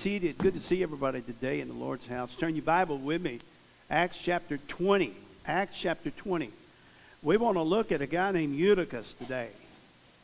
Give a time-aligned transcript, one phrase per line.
[0.00, 0.38] seated.
[0.38, 2.34] Good to see everybody today in the Lord's house.
[2.34, 3.38] Turn your Bible with me.
[3.90, 5.12] Acts chapter 20.
[5.46, 6.48] Acts chapter 20.
[7.22, 9.50] We want to look at a guy named Eutychus today.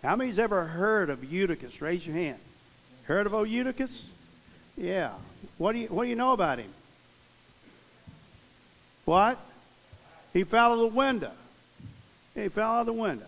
[0.02, 1.82] How many's ever heard of Eutychus?
[1.82, 2.38] Raise your hand.
[3.02, 3.90] Heard of old Eutychus?
[4.78, 5.12] Yeah.
[5.58, 6.72] What do you what do you know about him?
[9.04, 9.38] What?
[10.32, 11.32] He fell out of the window.
[12.34, 13.26] He fell out of the window.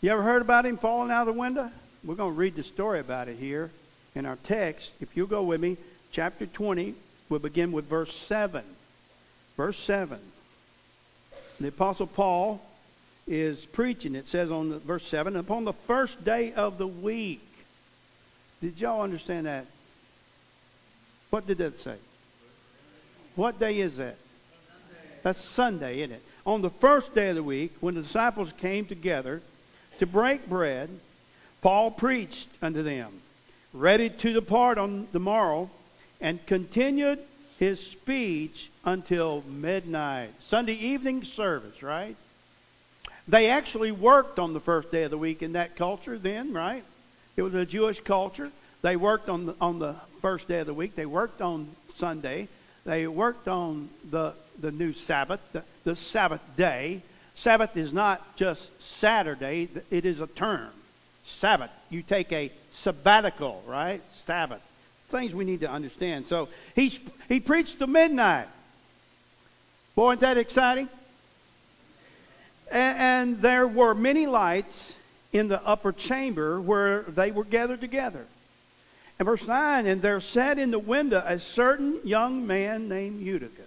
[0.00, 1.70] You ever heard about him falling out of the window?
[2.02, 3.70] We're going to read the story about it here
[4.18, 4.90] in our text.
[5.00, 5.76] If you'll go with me,
[6.12, 6.94] chapter 20,
[7.28, 8.62] we'll begin with verse 7.
[9.56, 10.18] Verse 7.
[11.60, 12.60] The Apostle Paul
[13.26, 14.14] is preaching.
[14.14, 17.40] It says on the, verse 7 Upon the first day of the week.
[18.60, 19.66] Did y'all understand that?
[21.30, 21.96] What did that say?
[23.36, 24.16] What day is that?
[25.22, 26.22] That's Sunday, isn't it?
[26.44, 29.42] On the first day of the week, when the disciples came together
[29.98, 30.88] to break bread,
[31.60, 33.12] Paul preached unto them,
[33.72, 35.70] ready to depart on the morrow,
[36.20, 37.18] and continued
[37.58, 40.30] his speech until midnight.
[40.46, 42.16] Sunday evening service, right?
[43.26, 46.82] They actually worked on the first day of the week in that culture then, right?
[47.36, 48.50] It was a Jewish culture.
[48.82, 50.96] They worked on the, on the first day of the week.
[50.96, 52.48] They worked on Sunday.
[52.84, 57.02] They worked on the, the new Sabbath, the, the Sabbath day.
[57.34, 60.70] Sabbath is not just Saturday, it is a term.
[61.26, 61.70] Sabbath.
[61.90, 64.02] You take a sabbatical, right?
[64.26, 64.62] Sabbath.
[65.10, 66.26] Things we need to understand.
[66.26, 66.98] So he,
[67.28, 68.48] he preached to midnight.
[69.94, 70.88] Boy, isn't that exciting?
[72.70, 74.94] And, and there were many lights
[75.32, 78.24] in the upper chamber where they were gathered together.
[79.18, 83.66] And verse 9, and there sat in the window a certain young man named Eutychus,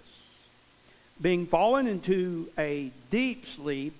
[1.20, 3.94] being fallen into a deep sleep.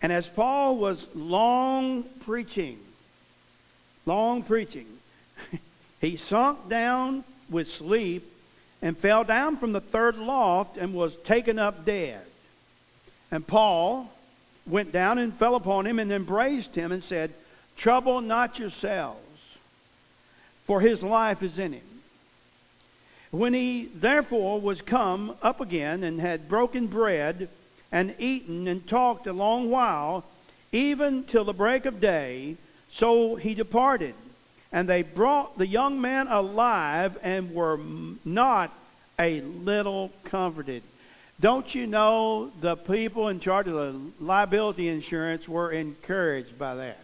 [0.00, 2.78] And as Paul was long preaching,
[4.06, 4.86] long preaching,
[6.00, 8.24] he sunk down with sleep
[8.82, 12.22] and fell down from the third loft and was taken up dead.
[13.30, 14.10] And Paul
[14.66, 17.32] went down and fell upon him and embraced him and said,
[17.76, 19.18] Trouble not yourselves,
[20.66, 21.82] for his life is in him.
[23.30, 27.48] When he therefore was come up again and had broken bread
[27.92, 30.24] and eaten and talked a long while,
[30.72, 32.56] even till the break of day,
[32.92, 34.14] so he departed.
[34.72, 37.78] And they brought the young man alive and were
[38.24, 38.72] not
[39.18, 40.82] a little comforted.
[41.40, 46.98] Don't you know the people in charge of the liability insurance were encouraged by that?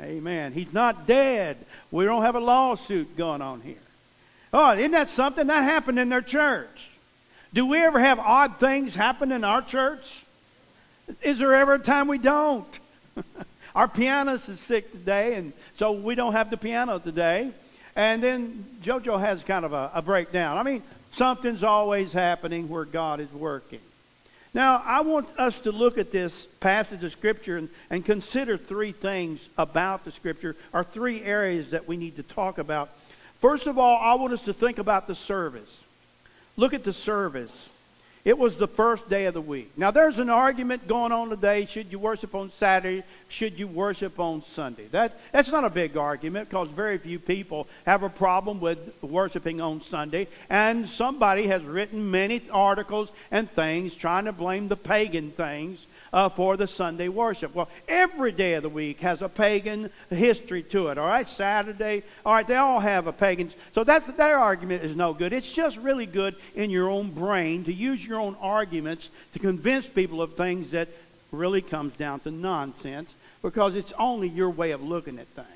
[0.00, 0.52] Amen.
[0.52, 1.56] He's not dead.
[1.90, 3.76] We don't have a lawsuit going on here.
[4.52, 5.48] Oh, isn't that something?
[5.48, 6.88] That happened in their church.
[7.52, 10.22] Do we ever have odd things happen in our church?
[11.22, 12.66] Is there ever a time we don't?
[13.76, 17.52] Our pianist is sick today, and so we don't have the piano today.
[17.94, 20.58] And then JoJo has kind of a, a breakdown.
[20.58, 20.82] I mean,
[21.16, 23.80] Something's always happening where God is working.
[24.52, 28.92] Now, I want us to look at this passage of Scripture and, and consider three
[28.92, 32.90] things about the Scripture, or three areas that we need to talk about.
[33.40, 35.74] First of all, I want us to think about the service.
[36.58, 37.68] Look at the service.
[38.26, 39.70] It was the first day of the week.
[39.76, 41.64] Now, there's an argument going on today.
[41.66, 43.04] Should you worship on Saturday?
[43.28, 44.88] Should you worship on Sunday?
[44.90, 49.60] That, that's not a big argument because very few people have a problem with worshiping
[49.60, 50.26] on Sunday.
[50.50, 56.28] And somebody has written many articles and things trying to blame the pagan things uh,
[56.28, 57.54] for the Sunday worship.
[57.54, 60.98] Well, every day of the week has a pagan history to it.
[60.98, 62.02] All right, Saturday.
[62.24, 63.52] All right, they all have a pagan.
[63.74, 65.32] So that their argument is no good.
[65.32, 69.86] It's just really good in your own brain to use your own arguments to convince
[69.86, 70.88] people of things that
[71.32, 73.12] really comes down to nonsense
[73.42, 75.48] because it's only your way of looking at things.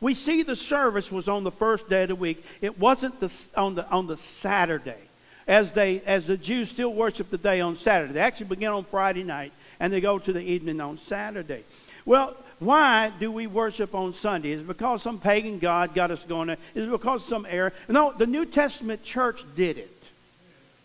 [0.00, 2.44] We see the service was on the first day of the week.
[2.60, 4.98] It wasn't the, on the on the Saturday,
[5.46, 8.14] as they as the Jews still worship the day on Saturday.
[8.14, 11.64] They actually begin on Friday night and they go to the evening on Saturday.
[12.04, 14.52] Well, why do we worship on Sunday?
[14.52, 16.50] Is because some pagan god got us going?
[16.50, 17.72] Is it because some error?
[17.88, 19.96] No, the New Testament church did it.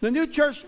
[0.02, 0.64] The New Church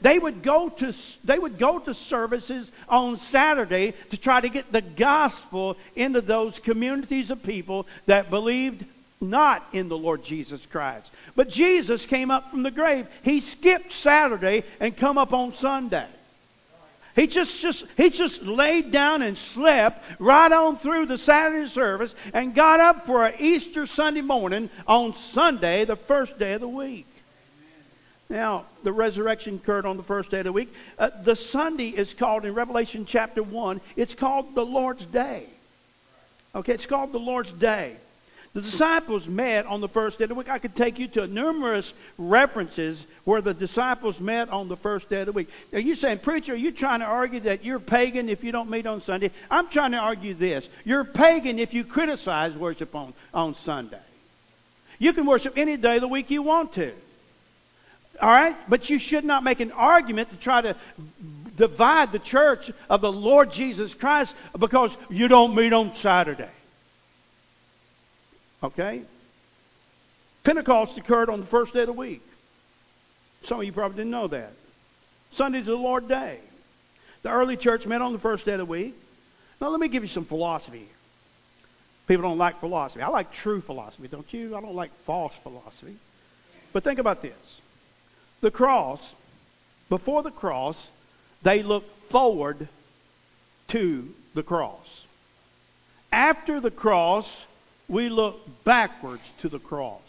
[0.00, 0.94] they would go to
[1.24, 6.58] they would go to services on Saturday to try to get the gospel into those
[6.58, 8.84] communities of people that believed
[9.20, 11.10] not in the Lord Jesus Christ.
[11.36, 13.06] But Jesus came up from the grave.
[13.22, 16.06] He skipped Saturday and come up on Sunday.
[17.16, 22.14] He just, just, he just laid down and slept right on through the Saturday service
[22.32, 26.68] and got up for an Easter Sunday morning on Sunday, the first day of the
[26.68, 27.06] week.
[28.28, 30.72] Now, the resurrection occurred on the first day of the week.
[30.98, 35.46] Uh, the Sunday is called in Revelation chapter 1, it's called the Lord's Day.
[36.54, 37.96] Okay, it's called the Lord's Day.
[38.52, 40.48] The disciples met on the first day of the week.
[40.48, 45.20] I could take you to numerous references where the disciples met on the first day
[45.20, 45.48] of the week.
[45.72, 48.68] Are you saying, preacher, are you trying to argue that you're pagan if you don't
[48.68, 49.30] meet on Sunday?
[49.52, 50.68] I'm trying to argue this.
[50.84, 54.00] You're pagan if you criticize worship on, on Sunday.
[54.98, 56.92] You can worship any day of the week you want to.
[58.20, 58.56] All right?
[58.68, 60.74] But you should not make an argument to try to
[61.56, 66.48] divide the church of the Lord Jesus Christ because you don't meet on Saturday.
[68.62, 69.02] Okay?
[70.44, 72.22] Pentecost occurred on the first day of the week.
[73.44, 74.52] Some of you probably didn't know that.
[75.32, 76.38] Sunday's the Lord day.
[77.22, 78.94] The early church met on the first day of the week.
[79.60, 80.86] Now, let me give you some philosophy
[82.10, 83.02] People don't like philosophy.
[83.02, 84.56] I like true philosophy, don't you?
[84.56, 85.94] I don't like false philosophy.
[86.72, 87.60] But think about this
[88.40, 89.14] the cross,
[89.88, 90.88] before the cross,
[91.44, 92.66] they look forward
[93.68, 95.04] to the cross.
[96.10, 97.44] After the cross,
[97.90, 100.00] we look backwards to the cross.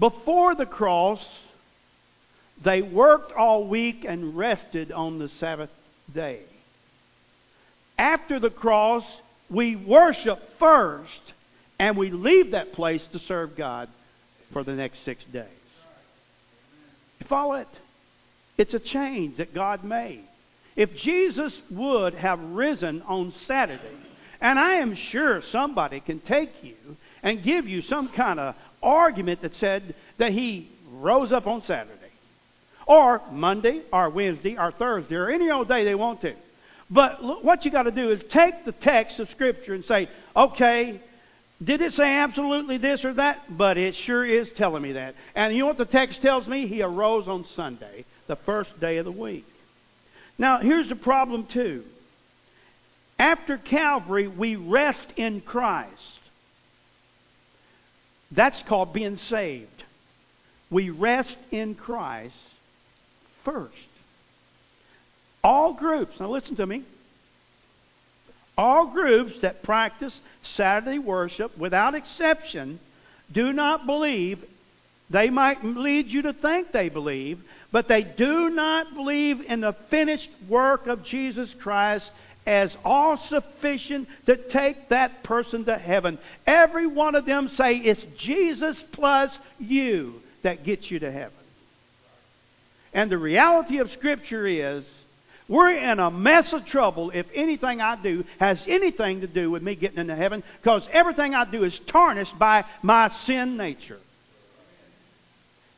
[0.00, 1.40] Before the cross,
[2.62, 5.70] they worked all week and rested on the Sabbath
[6.12, 6.40] day.
[7.96, 9.04] After the cross,
[9.48, 11.20] we worship first
[11.78, 13.88] and we leave that place to serve God
[14.52, 15.46] for the next six days.
[17.20, 17.68] You follow it?
[18.58, 20.24] It's a change that God made.
[20.74, 23.80] If Jesus would have risen on Saturday,
[24.40, 26.74] and I am sure somebody can take you
[27.22, 31.94] and give you some kind of argument that said that he rose up on Saturday,
[32.86, 36.34] or Monday, or Wednesday, or Thursday, or any old day they want to.
[36.90, 40.08] But look, what you got to do is take the text of Scripture and say,
[40.34, 40.98] okay,
[41.62, 43.56] did it say absolutely this or that?
[43.56, 45.14] But it sure is telling me that.
[45.34, 46.66] And you know what the text tells me?
[46.66, 49.44] He arose on Sunday, the first day of the week.
[50.38, 51.84] Now, here's the problem, too.
[53.20, 56.20] After Calvary, we rest in Christ.
[58.32, 59.82] That's called being saved.
[60.70, 62.34] We rest in Christ
[63.44, 63.74] first.
[65.44, 66.82] All groups, now listen to me.
[68.56, 72.78] All groups that practice Saturday worship, without exception,
[73.30, 74.42] do not believe.
[75.10, 79.74] They might lead you to think they believe, but they do not believe in the
[79.74, 82.10] finished work of Jesus Christ
[82.46, 86.18] as all sufficient to take that person to heaven.
[86.46, 91.32] Every one of them say it's Jesus plus you that gets you to heaven.
[92.92, 94.84] And the reality of Scripture is
[95.48, 99.62] we're in a mess of trouble if anything I do has anything to do with
[99.62, 103.98] me getting into heaven because everything I do is tarnished by my sin nature.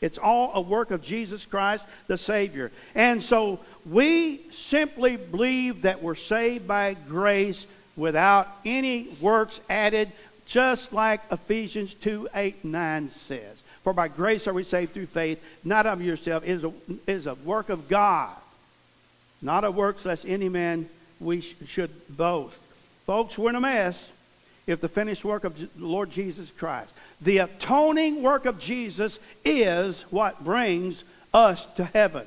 [0.03, 2.71] It's all a work of Jesus Christ, the Savior.
[2.95, 7.65] And so we simply believe that we're saved by grace
[7.97, 10.11] without any works added,
[10.47, 13.57] just like Ephesians 2 8 9 says.
[13.85, 16.45] For by grace are we saved through faith, not of yourself.
[16.45, 18.35] It is a, it is a work of God,
[19.41, 20.89] not of works, lest any man
[21.21, 22.57] we sh- should boast.
[23.07, 23.97] Folks, we're in a mess
[24.67, 26.91] if the finished work of the Lord Jesus Christ.
[27.21, 32.27] The atoning work of Jesus is what brings us to heaven.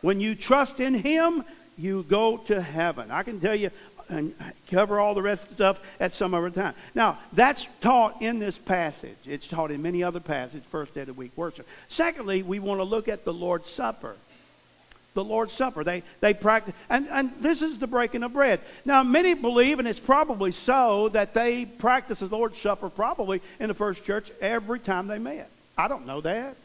[0.00, 1.44] When you trust in Him,
[1.78, 3.10] you go to heaven.
[3.10, 3.70] I can tell you
[4.08, 4.34] and
[4.70, 6.74] cover all the rest of the stuff at some other time.
[6.94, 9.16] Now, that's taught in this passage.
[9.24, 11.66] It's taught in many other passages, first day of the week worship.
[11.88, 14.14] Secondly, we want to look at the Lord's Supper
[15.14, 15.84] the Lord's Supper.
[15.84, 18.60] They they practice, and and this is the breaking of bread.
[18.84, 23.68] Now, many believe, and it's probably so, that they practice the Lord's Supper probably in
[23.68, 25.48] the first church every time they met.
[25.78, 26.56] I don't know that.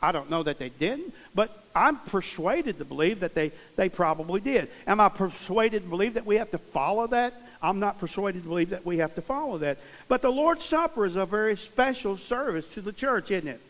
[0.00, 4.40] I don't know that they didn't, but I'm persuaded to believe that they, they probably
[4.40, 4.68] did.
[4.86, 7.34] Am I persuaded to believe that we have to follow that?
[7.60, 9.78] I'm not persuaded to believe that we have to follow that.
[10.06, 13.60] But the Lord's Supper is a very special service to the church, isn't it?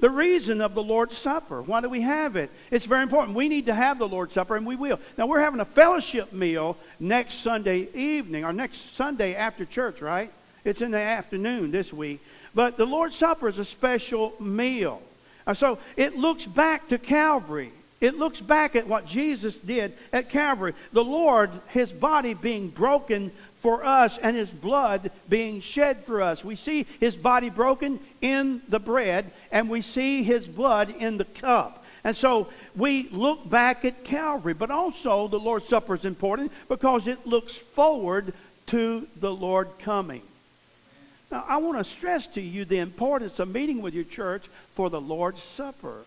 [0.00, 1.60] The reason of the Lord's Supper.
[1.60, 2.50] Why do we have it?
[2.70, 3.36] It's very important.
[3.36, 4.98] We need to have the Lord's Supper, and we will.
[5.18, 10.32] Now, we're having a fellowship meal next Sunday evening, or next Sunday after church, right?
[10.64, 12.20] It's in the afternoon this week.
[12.54, 15.02] But the Lord's Supper is a special meal.
[15.54, 17.72] So it looks back to Calvary.
[18.00, 20.74] It looks back at what Jesus did at Calvary.
[20.92, 23.30] The Lord, His body being broken
[23.60, 26.44] for us and his blood being shed for us.
[26.44, 31.24] We see his body broken in the bread and we see his blood in the
[31.24, 31.84] cup.
[32.02, 37.06] And so we look back at Calvary, but also the Lord's Supper is important because
[37.06, 38.32] it looks forward
[38.68, 40.22] to the Lord coming.
[41.30, 44.90] Now, I want to stress to you the importance of meeting with your church for
[44.90, 46.04] the Lord's Supper.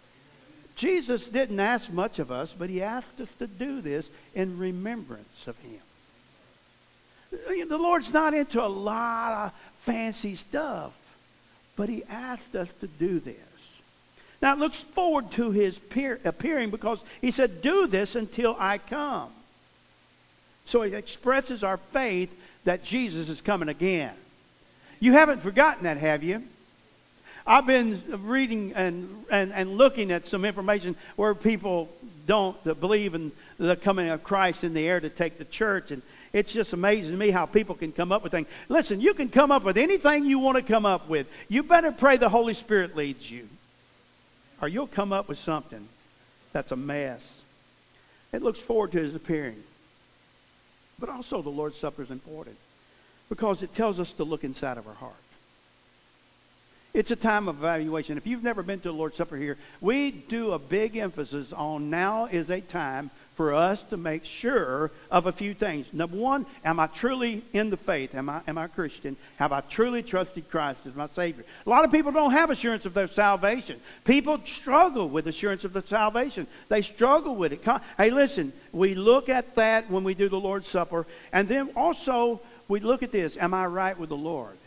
[0.75, 5.47] Jesus didn't ask much of us, but he asked us to do this in remembrance
[5.47, 5.79] of him.
[7.47, 9.53] The Lord's not into a lot of
[9.85, 10.93] fancy stuff.
[11.75, 13.35] But he asked us to do this.
[14.41, 15.79] Now it looks forward to his
[16.25, 19.29] appearing because he said, Do this until I come.
[20.65, 22.29] So it expresses our faith
[22.65, 24.13] that Jesus is coming again.
[24.99, 26.43] You haven't forgotten that, have you?
[27.45, 31.89] I've been reading and, and, and looking at some information where people
[32.25, 35.91] don't believe in the coming of Christ in the air to take the church.
[35.91, 36.01] And
[36.33, 38.47] it's just amazing to me how people can come up with things.
[38.67, 41.27] Listen, you can come up with anything you want to come up with.
[41.47, 43.47] You better pray the Holy Spirit leads you,
[44.59, 45.87] or you'll come up with something
[46.51, 47.21] that's a mess.
[48.31, 49.61] It looks forward to his appearing.
[50.99, 52.57] But also, the Lord's Supper is important
[53.29, 55.13] because it tells us to look inside of our heart.
[56.93, 58.17] It's a time of evaluation.
[58.17, 61.89] If you've never been to the Lord's Supper here, we do a big emphasis on
[61.89, 65.87] now is a time for us to make sure of a few things.
[65.91, 68.13] Number one, am I truly in the faith?
[68.13, 69.17] Am I am I a Christian?
[69.37, 71.43] Have I truly trusted Christ as my Savior?
[71.65, 73.79] A lot of people don't have assurance of their salvation.
[74.05, 76.47] People struggle with assurance of their salvation.
[76.69, 77.65] They struggle with it.
[77.97, 82.39] Hey, listen, we look at that when we do the Lord's Supper, and then also
[82.67, 83.35] we look at this.
[83.37, 84.57] Am I right with the Lord?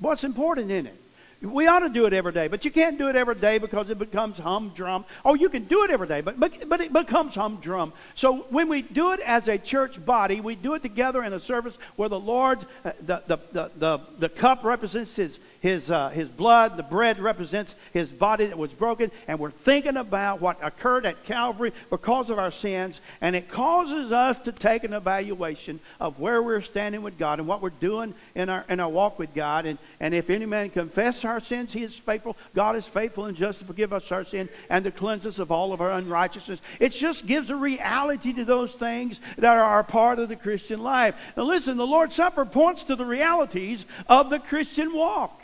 [0.00, 1.00] What's important in it?
[1.40, 3.90] We ought to do it every day, but you can't do it every day because
[3.90, 5.04] it becomes humdrum.
[5.24, 7.92] Oh, you can do it every day, but, but, but it becomes humdrum.
[8.16, 11.38] So when we do it as a church body, we do it together in a
[11.38, 16.10] service where the Lord, uh, the, the, the, the, the cup represents his, his, uh,
[16.10, 16.76] his blood.
[16.76, 19.10] The bread represents his body that was broken.
[19.26, 23.00] And we're thinking about what occurred at Calvary because of our sins.
[23.20, 27.48] And it causes us to take an evaluation of where we're standing with God and
[27.48, 29.66] what we're doing in our, in our walk with God.
[29.66, 32.36] And, and if any man confess our sins, he is faithful.
[32.54, 35.50] God is faithful and just to forgive us our sin and to cleanse us of
[35.50, 36.60] all of our unrighteousness.
[36.80, 41.14] It just gives a reality to those things that are part of the Christian life.
[41.36, 45.40] Now listen, the Lord's Supper points to the realities of the Christian walk.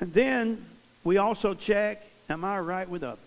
[0.00, 0.64] And then
[1.04, 3.20] we also check, am I right with others?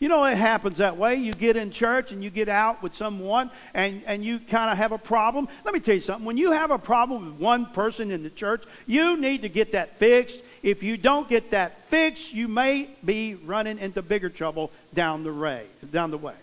[0.00, 1.16] You know, it happens that way.
[1.16, 4.78] You get in church and you get out with someone and, and you kind of
[4.78, 5.46] have a problem.
[5.62, 6.24] Let me tell you something.
[6.24, 9.72] When you have a problem with one person in the church, you need to get
[9.72, 10.40] that fixed.
[10.62, 15.34] If you don't get that fixed, you may be running into bigger trouble down the
[15.34, 15.66] way.
[15.92, 16.34] Down the way.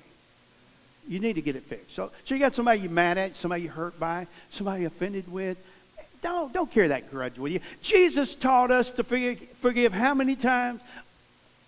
[1.07, 1.95] You need to get it fixed.
[1.95, 5.31] So, so you got somebody you're mad at, somebody you're hurt by, somebody you're offended
[5.31, 5.57] with.
[6.21, 7.59] Don't, don't carry that grudge with you.
[7.81, 10.81] Jesus taught us to forgive, forgive how many times?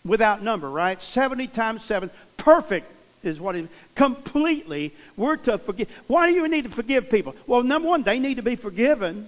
[0.05, 1.01] Without number, right?
[1.01, 2.09] 70 times 7.
[2.37, 2.89] Perfect
[3.23, 5.89] is what it completely we're to forgive.
[6.07, 7.35] Why do you need to forgive people?
[7.47, 9.27] Well, number one, they need to be forgiven.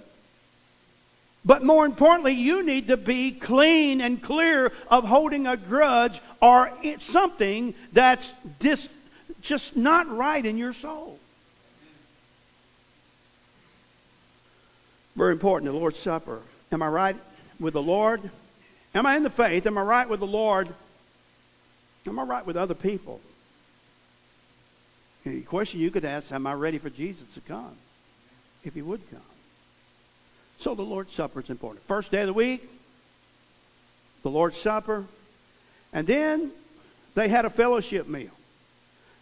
[1.44, 6.70] But more importantly, you need to be clean and clear of holding a grudge or
[7.00, 8.88] something that's dis,
[9.40, 11.18] just not right in your soul.
[15.16, 16.40] Very important, the Lord's Supper.
[16.70, 17.16] Am I right
[17.60, 18.22] with the Lord?
[18.94, 19.66] Am I in the faith?
[19.66, 20.68] Am I right with the Lord?
[22.06, 23.20] Am I right with other people?
[25.24, 27.76] A question you could ask, am I ready for Jesus to come?
[28.64, 29.20] If he would come.
[30.60, 31.84] So the Lord's Supper is important.
[31.86, 32.68] First day of the week,
[34.22, 35.04] the Lord's Supper.
[35.92, 36.50] And then
[37.14, 38.30] they had a fellowship meal.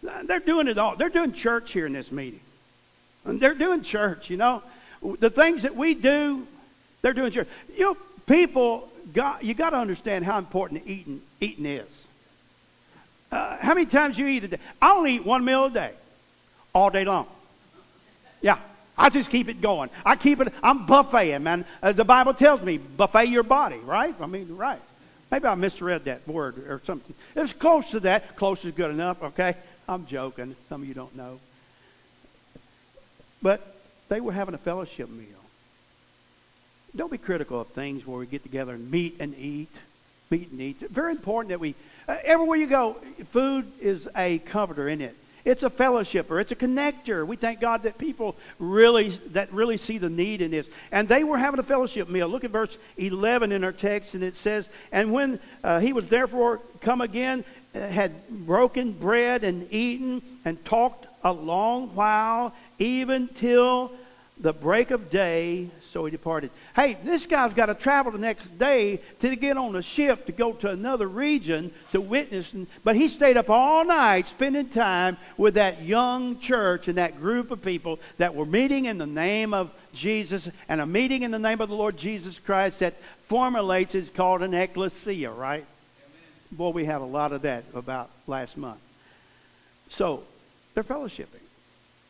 [0.02, 0.96] They're doing it all.
[0.96, 2.40] They're doing church here in this meeting.
[3.24, 4.62] And they're doing church, you know.
[5.02, 6.46] The things that we do,
[7.02, 7.48] they're doing church.
[7.76, 12.06] You know, people, got, you got to understand how important eating, eating is.
[13.32, 14.58] Uh, how many times you eat a day?
[14.82, 15.92] I only eat one meal a day,
[16.74, 17.26] all day long.
[18.42, 18.58] Yeah,
[18.98, 19.88] I just keep it going.
[20.04, 20.52] I keep it.
[20.62, 21.64] I'm buffeting, man.
[21.82, 24.14] Uh, the Bible tells me buffet your body, right?
[24.20, 24.80] I mean, right.
[25.30, 27.14] Maybe I misread that word or something.
[27.36, 28.36] It's close to that.
[28.36, 29.22] Close is good enough.
[29.22, 29.54] Okay,
[29.88, 30.56] I'm joking.
[30.68, 31.38] Some of you don't know.
[33.40, 33.79] But
[34.10, 35.26] they were having a fellowship meal.
[36.94, 39.70] Don't be critical of things where we get together and meet and eat.
[40.30, 40.80] Meet and eat.
[40.80, 41.76] Very important that we,
[42.08, 42.96] uh, everywhere you go,
[43.30, 45.16] food is a comforter in it.
[45.44, 46.40] It's a fellowshipper.
[46.40, 47.24] It's a connector.
[47.26, 50.66] We thank God that people really that really see the need in this.
[50.92, 52.28] And they were having a fellowship meal.
[52.28, 56.08] Look at verse 11 in our text, and it says, "And when uh, he was
[56.08, 63.28] therefore come again, uh, had broken bread and eaten, and talked a long while, even
[63.28, 63.92] till
[64.40, 66.50] the break of day, so he departed.
[66.74, 70.32] Hey, this guy's got to travel the next day to get on a ship to
[70.32, 72.52] go to another region to witness.
[72.82, 77.50] But he stayed up all night spending time with that young church and that group
[77.50, 81.38] of people that were meeting in the name of Jesus and a meeting in the
[81.38, 82.94] name of the Lord Jesus Christ that
[83.26, 85.64] formulates is called an ecclesia, right?
[85.64, 86.18] Amen.
[86.52, 88.80] Boy, we had a lot of that about last month.
[89.90, 90.22] So,
[90.80, 91.26] they're fellowshipping,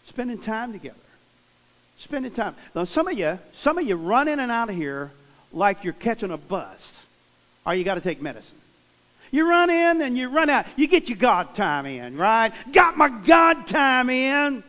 [0.06, 0.96] spending time together
[2.00, 2.56] Spending time.
[2.74, 5.10] Now, some of you, some of you run in and out of here
[5.52, 6.98] like you're catching a bus,
[7.66, 8.56] or you got to take medicine.
[9.30, 10.64] You run in and you run out.
[10.76, 12.52] You get your God time in, right?
[12.72, 14.64] Got my God time in.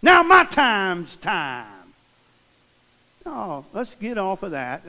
[0.00, 1.66] Now my time's time.
[3.26, 4.82] Oh, let's get off of that.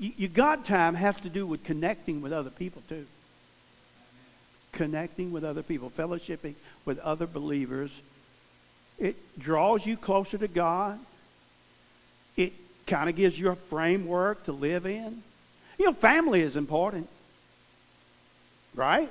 [0.00, 3.04] Your God time has to do with connecting with other people too.
[4.72, 7.90] Connecting with other people, fellowshipping with other believers.
[8.98, 10.98] It draws you closer to God.
[12.36, 12.52] It
[12.86, 15.22] kind of gives you a framework to live in.
[15.78, 17.08] You know, family is important.
[18.74, 19.10] Right?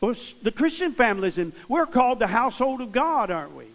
[0.00, 3.66] Well, the Christian families, and we're called the household of God, aren't we?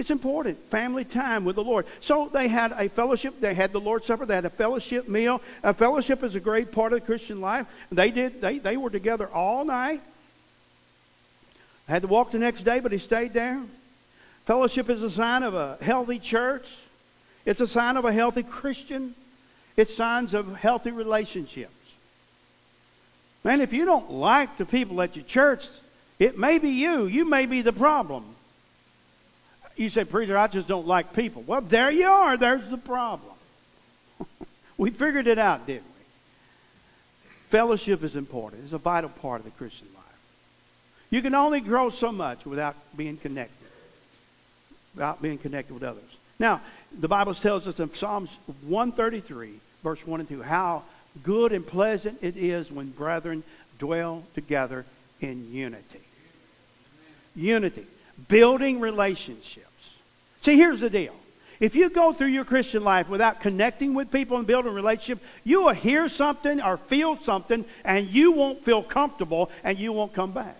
[0.00, 0.58] It's important.
[0.70, 1.84] Family time with the Lord.
[2.00, 3.38] So they had a fellowship.
[3.38, 4.24] They had the Lord's Supper.
[4.24, 5.42] They had a fellowship meal.
[5.62, 7.66] A fellowship is a great part of the Christian life.
[7.92, 8.40] They did.
[8.40, 10.00] They, they were together all night.
[11.86, 13.62] Had to walk the next day, but he stayed there.
[14.46, 16.64] Fellowship is a sign of a healthy church.
[17.44, 19.14] It's a sign of a healthy Christian.
[19.76, 21.74] It's signs of healthy relationships.
[23.44, 25.68] Man, if you don't like the people at your church,
[26.18, 27.04] it may be you.
[27.04, 28.24] You may be the problem.
[29.76, 31.42] You say, Preacher, I just don't like people.
[31.46, 32.36] Well, there you are.
[32.36, 33.32] There's the problem.
[34.76, 37.30] we figured it out, didn't we?
[37.48, 38.64] Fellowship is important.
[38.64, 40.04] It's a vital part of the Christian life.
[41.10, 43.66] You can only grow so much without being connected,
[44.94, 46.04] without being connected with others.
[46.38, 46.60] Now,
[46.98, 48.30] the Bible tells us in Psalms
[48.66, 50.84] 133, verse 1 and 2, how
[51.22, 53.42] good and pleasant it is when brethren
[53.78, 54.84] dwell together
[55.20, 56.00] in unity.
[57.34, 57.86] Unity.
[58.28, 59.66] Building relationships.
[60.42, 61.14] See, here's the deal.
[61.60, 65.62] If you go through your Christian life without connecting with people and building relationship, you
[65.62, 70.32] will hear something or feel something and you won't feel comfortable and you won't come
[70.32, 70.56] back.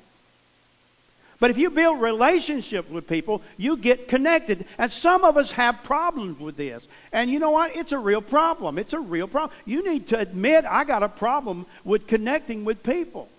[1.41, 4.67] But if you build relationships with people, you get connected.
[4.77, 6.87] And some of us have problems with this.
[7.13, 7.75] And you know what?
[7.75, 8.79] It's a real problem.
[8.79, 9.57] It's a real problem.
[9.65, 13.31] You need to admit I got a problem with connecting with people.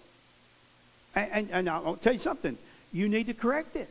[1.14, 2.58] And, and, and I'll tell you something.
[2.92, 3.88] You need to correct it.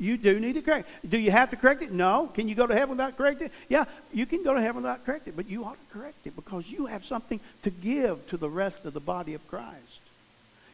[0.00, 0.88] You do need to correct.
[1.06, 1.92] Do you have to correct it?
[1.92, 2.30] No.
[2.32, 3.52] Can you go to heaven without correcting it?
[3.68, 3.84] Yeah,
[4.14, 6.68] you can go to heaven without correcting it, but you ought to correct it because
[6.68, 10.00] you have something to give to the rest of the body of Christ.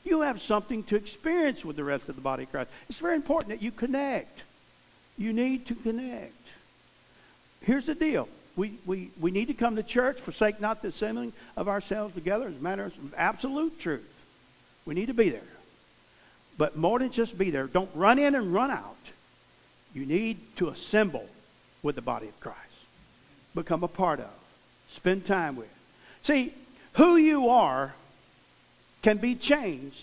[0.04, 2.70] You have something to experience with the rest of the body of Christ.
[2.88, 4.42] It's very important that you connect.
[5.18, 6.32] You need to connect.
[7.62, 8.28] Here's the deal.
[8.54, 12.46] We, we, we need to come to church, forsake not the assembling of ourselves together
[12.46, 14.08] as a matter of absolute truth.
[14.84, 15.40] We need to be there.
[16.56, 18.94] But more than just be there, don't run in and run out.
[19.96, 21.26] You need to assemble
[21.82, 22.58] with the body of Christ,
[23.54, 24.30] become a part of,
[24.92, 25.70] spend time with.
[26.22, 26.52] See,
[26.92, 27.94] who you are
[29.00, 29.96] can be changed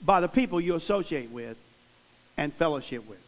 [0.00, 1.58] by the people you associate with
[2.38, 3.18] and fellowship with.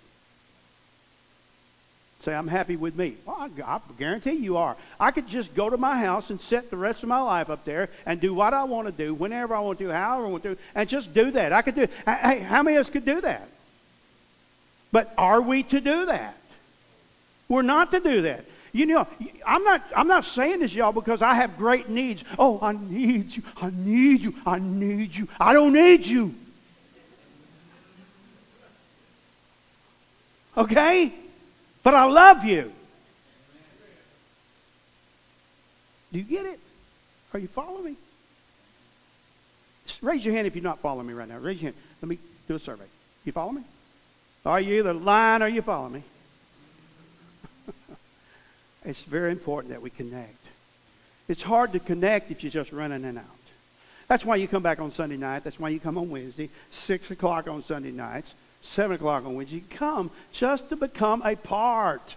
[2.25, 3.19] Say, I'm happy with me.
[3.27, 4.75] Well, I, I, guarantee you are.
[4.99, 7.67] I could just go to my house and set the rest of my life up
[7.67, 10.45] there and do what I want to do, whenever I want to, however I want
[10.45, 11.53] to, and just do that.
[11.53, 11.89] I could do.
[12.07, 13.47] Hey, how many of us could do that?
[14.97, 16.35] But are we to do that?
[17.51, 18.47] We're not to do that.
[18.73, 19.07] You know,
[19.47, 22.25] I'm not I'm not saying this, y'all, because I have great needs.
[22.39, 23.43] Oh, I need you.
[23.61, 24.35] I need you.
[24.47, 25.29] I need you.
[25.39, 26.35] I don't need you.
[30.57, 31.13] Okay?
[31.83, 32.73] But I love you.
[36.11, 36.59] Do you get it?
[37.35, 37.97] Are you following me?
[40.01, 41.37] Raise your hand if you're not following me right now.
[41.37, 41.83] Raise your hand.
[42.01, 42.87] Let me do a survey.
[43.27, 43.61] You follow me?
[44.47, 46.05] Are you either lying or you follow me?
[48.85, 50.39] it's very important that we connect.
[51.29, 53.25] It's hard to connect if you're just running in and out.
[54.07, 55.43] That's why you come back on Sunday night.
[55.43, 58.33] That's why you come on Wednesday, 6 o'clock on Sunday nights,
[58.63, 59.57] 7 o'clock on Wednesday.
[59.57, 62.15] You come just to become a part.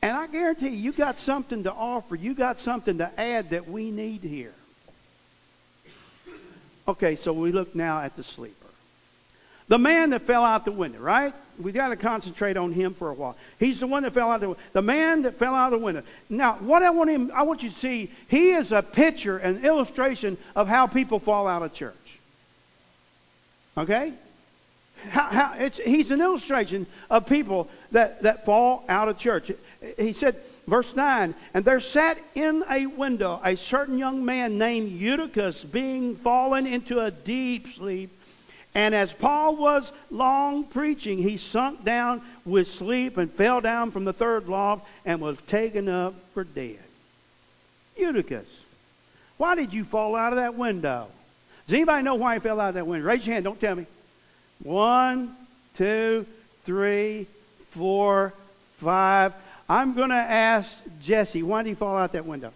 [0.00, 2.14] And I guarantee you, you got something to offer.
[2.14, 4.54] You got something to add that we need here.
[6.88, 8.63] Okay, so we look now at the sleeper.
[9.68, 11.32] The man that fell out the window, right?
[11.58, 13.36] We got to concentrate on him for a while.
[13.58, 14.62] He's the one that fell out the window.
[14.72, 16.02] The man that fell out of the window.
[16.28, 19.64] Now, what I want him, I want you to see, he is a picture, an
[19.64, 21.94] illustration of how people fall out of church.
[23.78, 24.12] Okay?
[25.08, 29.50] How, how, he's an illustration of people that, that fall out of church.
[29.98, 34.92] He said, verse 9, and there sat in a window a certain young man named
[34.92, 38.10] Eutychus, being fallen into a deep sleep
[38.74, 44.04] and as Paul was long preaching, he sunk down with sleep and fell down from
[44.04, 46.80] the third loft and was taken up for dead.
[47.96, 48.46] Eutychus,
[49.36, 51.06] why did you fall out of that window?
[51.66, 53.06] Does anybody know why he fell out of that window?
[53.06, 53.44] Raise your hand.
[53.44, 53.86] Don't tell me.
[54.62, 55.34] One,
[55.76, 56.26] two,
[56.64, 57.26] three,
[57.70, 58.34] four,
[58.80, 59.32] five.
[59.68, 60.68] I'm going to ask
[61.00, 62.52] Jesse, why did he fall out that window?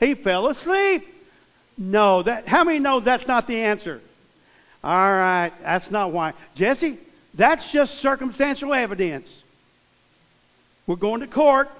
[0.00, 1.08] He fell asleep.
[1.76, 4.00] No, that how many know that's not the answer?
[4.84, 6.34] All right, that's not why.
[6.54, 6.98] Jesse,
[7.32, 9.26] that's just circumstantial evidence.
[10.86, 11.70] We're going to court.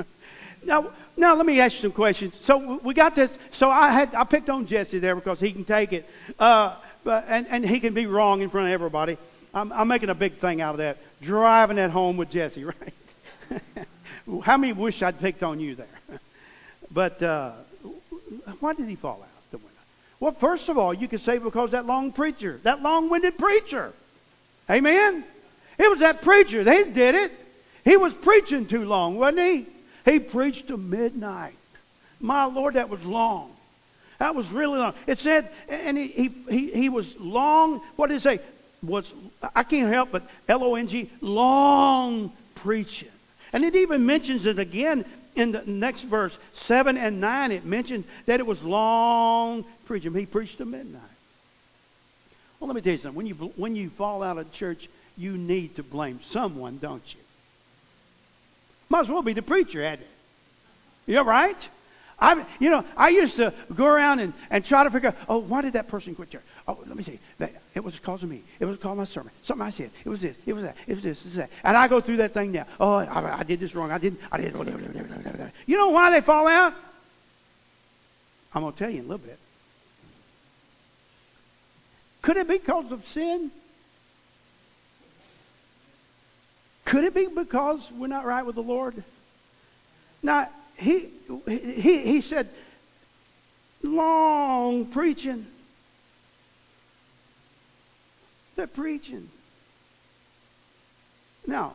[0.64, 2.32] now, now let me ask you some questions.
[2.44, 3.30] So we got this.
[3.52, 7.26] So I had I picked on Jesse there because he can take it, uh, but,
[7.28, 9.18] and and he can be wrong in front of everybody.
[9.52, 10.96] I'm, I'm making a big thing out of that.
[11.20, 12.94] Driving at home with Jesse, right?
[14.44, 16.20] How many wish I'd picked on you there?
[16.90, 17.52] but uh,
[18.60, 19.39] why did he fall out?
[20.20, 23.92] Well, first of all, you could say because that long preacher, that long-winded preacher.
[24.68, 25.24] Amen.
[25.78, 26.62] It was that preacher.
[26.62, 27.32] They did it.
[27.84, 29.66] He was preaching too long, wasn't he?
[30.04, 31.54] He preached to midnight.
[32.20, 33.50] My Lord, that was long.
[34.18, 34.92] That was really long.
[35.06, 37.80] It said, and he, he, he, he was long.
[37.96, 38.40] What did it say?
[38.82, 39.10] Was
[39.54, 43.08] I can't help but L O N G long preaching.
[43.52, 47.52] And it even mentions it again in the next verse, 7 and 9.
[47.52, 50.14] It mentions that it was long preaching.
[50.14, 51.02] He preached to midnight.
[52.58, 53.16] Well, let me tell you something.
[53.16, 57.20] When you, when you fall out of church, you need to blame someone, don't you?
[58.88, 61.12] Might as well be the preacher, hadn't it?
[61.12, 61.68] You're right.
[62.18, 65.38] I, you know, I used to go around and, and try to figure out, oh,
[65.38, 66.42] why did that person quit church?
[66.70, 67.18] Oh, let me see.
[67.38, 68.42] That, it was of me.
[68.60, 69.32] It was of my sermon.
[69.42, 69.90] Something I said.
[70.04, 70.36] It was this.
[70.46, 70.76] It was that.
[70.86, 71.18] It was this.
[71.20, 71.50] It was that.
[71.64, 72.66] And I go through that thing now.
[72.78, 73.90] Oh, I, I did this wrong.
[73.90, 74.20] I didn't.
[74.30, 74.54] I did.
[74.54, 76.74] Not You know why they fall out?
[78.54, 79.38] I'm going to tell you in a little bit.
[82.22, 83.50] Could it be because of sin?
[86.84, 89.02] Could it be because we're not right with the Lord?
[90.22, 91.08] Now, he,
[91.48, 92.48] he, he said,
[93.82, 95.46] long preaching.
[98.60, 99.26] They're preaching.
[101.46, 101.72] Now,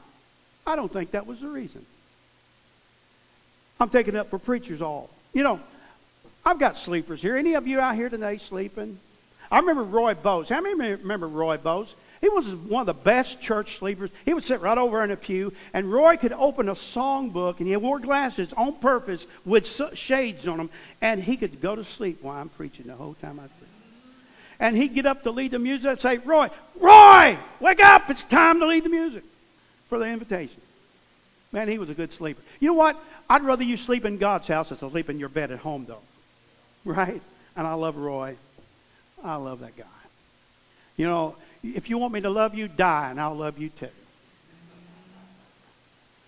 [0.68, 1.84] I don't think that was the reason.
[3.80, 5.10] I'm taking up for preachers all.
[5.34, 5.60] You know,
[6.46, 7.38] I've got sleepers here.
[7.38, 9.00] Any of you out here today sleeping?
[9.50, 10.48] I remember Roy Bose.
[10.48, 11.92] How many remember Roy Bose?
[12.22, 14.12] He was one of the best church sleepers.
[14.24, 17.68] He would sit right over in a pew, and Roy could open a songbook, and
[17.68, 20.70] he wore glasses on purpose with shades on them,
[21.02, 23.75] and he could go to sleep while I'm preaching the whole time I preach.
[24.60, 28.10] And he'd get up to lead the music and say, Roy, Roy, wake up!
[28.10, 29.24] It's time to lead the music
[29.90, 30.62] for the invitation.
[31.52, 32.42] Man, he was a good sleeper.
[32.60, 32.98] You know what?
[33.30, 36.02] I'd rather you sleep in God's house than sleep in your bed at home, though.
[36.86, 37.22] Right?
[37.58, 38.36] And I love Roy.
[39.24, 39.86] I love that guy.
[40.98, 43.90] You know, if you want me to love you, die, and I'll love you too.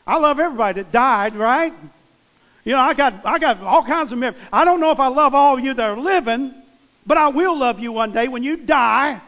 [0.08, 1.74] I love everybody that died, right?
[2.64, 4.42] You know, I got I got all kinds of memories.
[4.52, 6.54] I don't know if I love all of you that are living,
[7.08, 9.22] but I will love you one day when you die.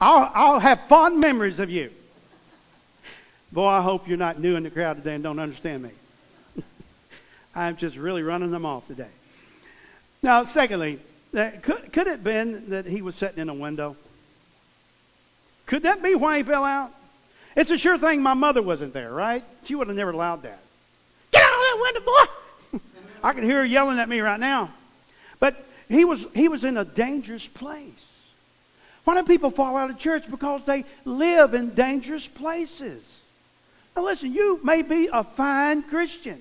[0.00, 1.90] I'll I'll have fond memories of you.
[3.50, 5.90] Boy, I hope you're not new in the crowd today and don't understand me.
[7.54, 9.08] I'm just really running them off today.
[10.22, 10.98] Now, secondly,
[11.34, 13.96] uh, could, could it have been that he was sitting in a window?
[15.66, 16.92] Could that be why he fell out?
[17.56, 19.44] It's a sure thing my mother wasn't there, right?
[19.64, 20.58] She would have never allowed that.
[21.30, 22.80] Get out of that window, boy!
[23.22, 24.70] I can hear her yelling at me right now.
[25.38, 27.90] But he was he was in a dangerous place.
[29.04, 30.30] Why do people fall out of church?
[30.30, 33.02] Because they live in dangerous places.
[33.94, 36.40] Now listen, you may be a fine Christian,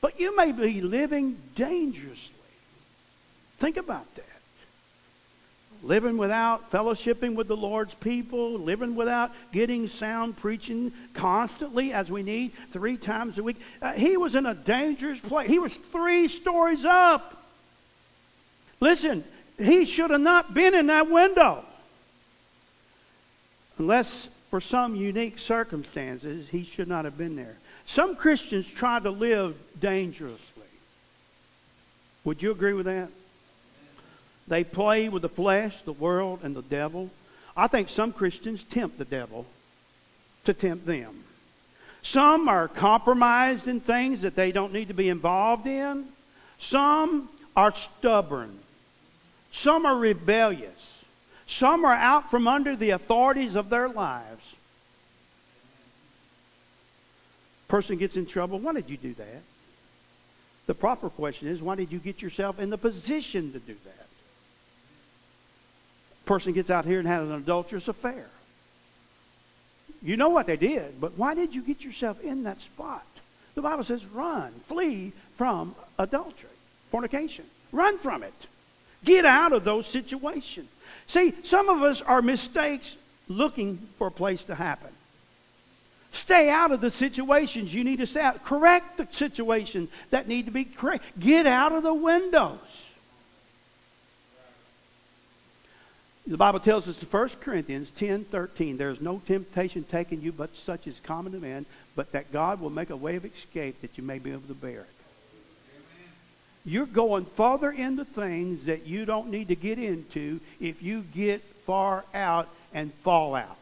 [0.00, 2.34] but you may be living dangerously.
[3.58, 4.24] Think about that
[5.82, 12.22] living without fellowshipping with the Lord's people, living without getting sound preaching constantly as we
[12.22, 13.56] need three times a week.
[13.80, 15.48] Uh, he was in a dangerous place.
[15.48, 17.39] He was three stories up.
[18.80, 19.24] Listen,
[19.58, 21.64] he should have not been in that window.
[23.78, 27.56] Unless for some unique circumstances, he should not have been there.
[27.86, 30.38] Some Christians try to live dangerously.
[32.24, 33.08] Would you agree with that?
[34.48, 37.10] They play with the flesh, the world, and the devil.
[37.56, 39.46] I think some Christians tempt the devil
[40.44, 41.24] to tempt them.
[42.02, 46.06] Some are compromised in things that they don't need to be involved in.
[46.58, 48.58] Some are stubborn.
[49.52, 50.70] Some are rebellious.
[51.46, 54.54] Some are out from under the authorities of their lives.
[57.68, 58.58] Person gets in trouble.
[58.58, 59.42] Why did you do that?
[60.66, 64.00] The proper question is, why did you get yourself in the position to do that?
[66.30, 68.24] person gets out here and has an adulterous affair.
[70.00, 73.04] You know what they did, but why did you get yourself in that spot?
[73.56, 76.56] The Bible says run, flee from adultery,
[76.92, 77.44] fornication.
[77.72, 78.32] Run from it.
[79.04, 80.68] Get out of those situations.
[81.08, 82.94] See, some of us are mistakes
[83.28, 84.90] looking for a place to happen.
[86.12, 88.44] Stay out of the situations you need to stay out.
[88.44, 91.04] Correct the situations that need to be correct.
[91.18, 92.58] Get out of the windows.
[96.26, 100.32] The Bible tells us in 1 Corinthians 10 13, there is no temptation taken you
[100.32, 103.80] but such as common to man, but that God will make a way of escape
[103.80, 104.99] that you may be able to bear it.
[106.64, 111.42] You're going farther into things that you don't need to get into if you get
[111.66, 113.56] far out and fall out.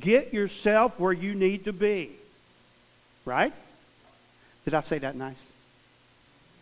[0.00, 2.10] Get yourself where you need to be.
[3.24, 3.52] Right?
[4.64, 5.36] Did I say that nice?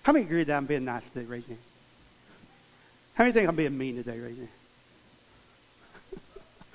[0.03, 1.27] How many agree that I'm being nice today?
[1.27, 1.59] Raise your hand.
[3.15, 4.19] How many think I'm being mean today?
[4.19, 4.49] Raise your hand.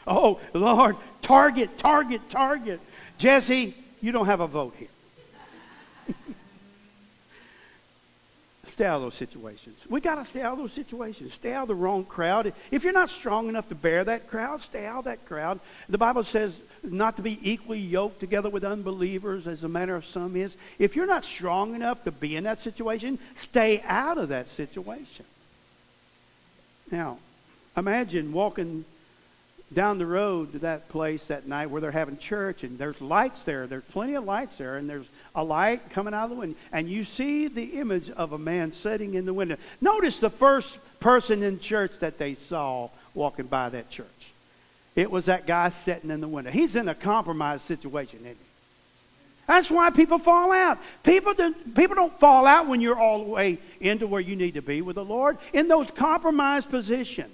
[0.08, 2.80] oh, Lord, target, target, target.
[3.18, 6.16] Jesse, you don't have a vote here.
[8.82, 9.78] stay out of those situations.
[9.92, 11.36] We got to stay out of those situations.
[11.36, 12.52] Stay out of the wrong crowd.
[12.72, 15.60] If you're not strong enough to bear that crowd, stay out of that crowd.
[15.88, 20.06] The Bible says not to be equally yoked together with unbelievers, as a manner of
[20.06, 20.56] some is.
[20.80, 25.26] If you're not strong enough to be in that situation, stay out of that situation.
[26.90, 27.20] Now,
[27.78, 28.84] imagine walking
[29.72, 33.44] down the road to that place that night where they're having church and there's lights
[33.44, 33.68] there.
[33.68, 36.58] There's plenty of lights there and there's a light coming out of the window.
[36.72, 39.58] And you see the image of a man sitting in the window.
[39.80, 44.08] Notice the first person in church that they saw walking by that church.
[44.96, 46.52] It was that guy sitting in the window.
[46.52, 48.46] He's in a compromised situation, isn't he?
[49.48, 50.78] That's why people fall out.
[51.04, 54.54] People don't, people don't fall out when you're all the way into where you need
[54.54, 55.38] to be with the Lord.
[55.52, 57.32] In those compromised positions.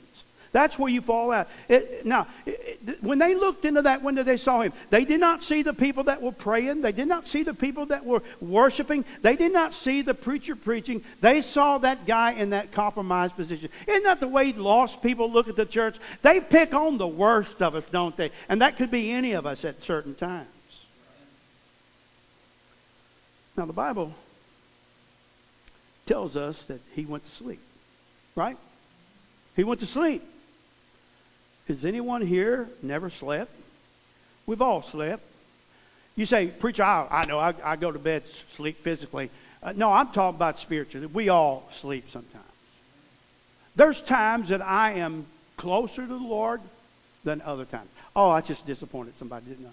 [0.57, 1.47] That's where you fall out.
[1.69, 4.73] It, now, it, when they looked into that window, they saw him.
[4.89, 6.81] They did not see the people that were praying.
[6.81, 9.05] They did not see the people that were worshiping.
[9.21, 11.03] They did not see the preacher preaching.
[11.21, 13.69] They saw that guy in that compromised position.
[13.87, 15.97] Isn't that the way lost people look at the church?
[16.23, 18.31] They pick on the worst of us, don't they?
[18.49, 20.47] And that could be any of us at certain times.
[23.55, 24.11] Now, the Bible
[26.07, 27.61] tells us that he went to sleep,
[28.35, 28.57] right?
[29.55, 30.23] He went to sleep.
[31.67, 33.51] Has anyone here never slept?
[34.45, 35.23] We've all slept.
[36.15, 38.23] You say, Preacher, I, I know I, I, go to bed,
[38.55, 39.29] sleep physically.
[39.61, 41.05] Uh, no, I'm talking about spiritually.
[41.07, 42.43] We all sleep sometimes.
[43.75, 45.25] There's times that I am
[45.57, 46.61] closer to the Lord
[47.23, 47.89] than other times.
[48.15, 49.71] Oh, I just disappointed somebody, didn't I?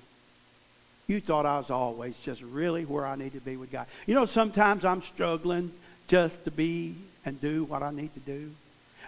[1.07, 3.87] You thought I was always just really where I need to be with God.
[4.07, 5.73] You know, sometimes I'm struggling
[6.09, 8.51] just to be and do what I need to do.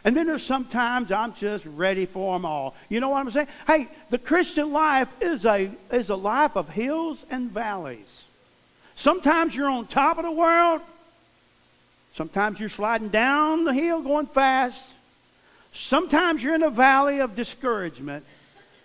[0.07, 2.77] And then there's sometimes I'm just ready for them all.
[2.89, 3.49] You know what I'm saying?
[3.67, 8.07] Hey, the Christian life is a, is a life of hills and valleys.
[8.95, 10.81] Sometimes you're on top of the world.
[12.15, 14.81] Sometimes you're sliding down the hill going fast.
[15.75, 18.25] Sometimes you're in a valley of discouragement.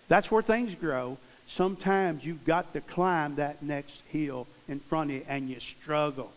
[0.08, 1.20] That's where things grow.
[1.50, 6.32] Sometimes you've got to climb that next hill in front of you and you struggle.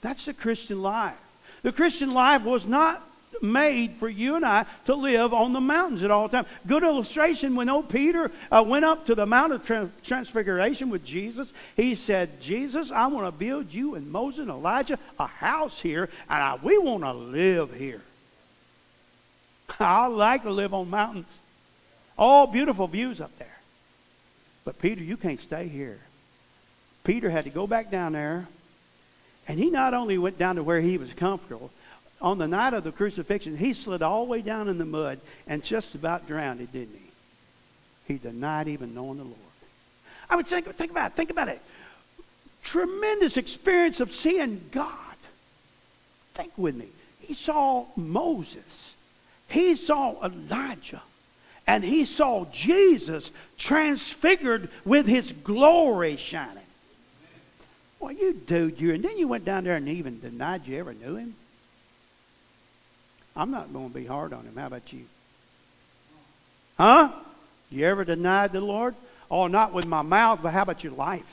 [0.00, 1.18] That's the Christian life.
[1.62, 3.04] The Christian life was not
[3.42, 6.48] made for you and I to live on the mountains at all times.
[6.66, 11.52] Good illustration when old Peter uh, went up to the Mount of Transfiguration with Jesus.
[11.76, 16.08] He said, Jesus, I want to build you and Moses and Elijah a house here,
[16.28, 18.02] and I, we want to live here.
[19.80, 21.38] I like to live on mountains.
[22.18, 23.46] All beautiful views up there.
[24.64, 25.98] But Peter, you can't stay here.
[27.04, 28.46] Peter had to go back down there,
[29.48, 31.70] and he not only went down to where he was comfortable,
[32.20, 35.20] on the night of the crucifixion, he slid all the way down in the mud
[35.46, 37.10] and just about drowned, didn't he?
[38.12, 39.36] He denied even knowing the Lord.
[40.28, 41.16] I would think, think about it.
[41.16, 41.60] Think about it.
[42.62, 44.88] Tremendous experience of seeing God.
[46.34, 46.86] Think with me.
[47.20, 48.94] He saw Moses.
[49.48, 51.02] He saw Elijah.
[51.66, 56.56] And he saw Jesus transfigured with his glory shining.
[57.98, 60.94] Well, you dude, you and then you went down there and even denied you ever
[60.94, 61.34] knew him.
[63.40, 64.54] I'm not going to be hard on him.
[64.54, 65.00] How about you?
[66.76, 67.10] Huh?
[67.70, 68.94] You ever denied the Lord?
[69.30, 71.24] Oh, not with my mouth, but how about your life?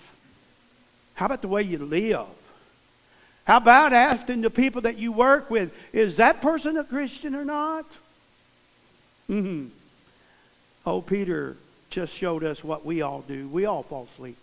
[1.15, 2.27] How about the way you live?
[3.43, 7.43] How about asking the people that you work with, is that person a Christian or
[7.43, 7.85] not?
[9.29, 9.65] Mm-hmm.
[10.85, 11.57] Oh, Peter
[11.89, 13.49] just showed us what we all do.
[13.49, 14.37] We all fall asleep.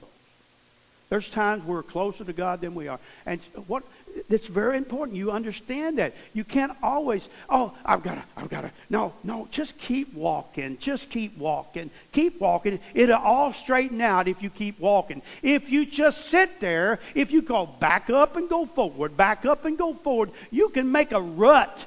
[1.15, 2.99] There's times we're closer to God than we are.
[3.25, 3.85] And what
[4.29, 6.13] it's very important you understand that.
[6.33, 8.73] You can't always, oh, I've got to, I've got to.
[8.91, 10.77] No, no, just keep walking.
[10.79, 11.91] Just keep walking.
[12.11, 12.81] Keep walking.
[12.95, 15.23] It'll all straighten out if you keep walking.
[15.41, 19.67] If you just sit there, if you go back up and go forward, back up
[19.67, 21.87] and go forward, you can make a rut.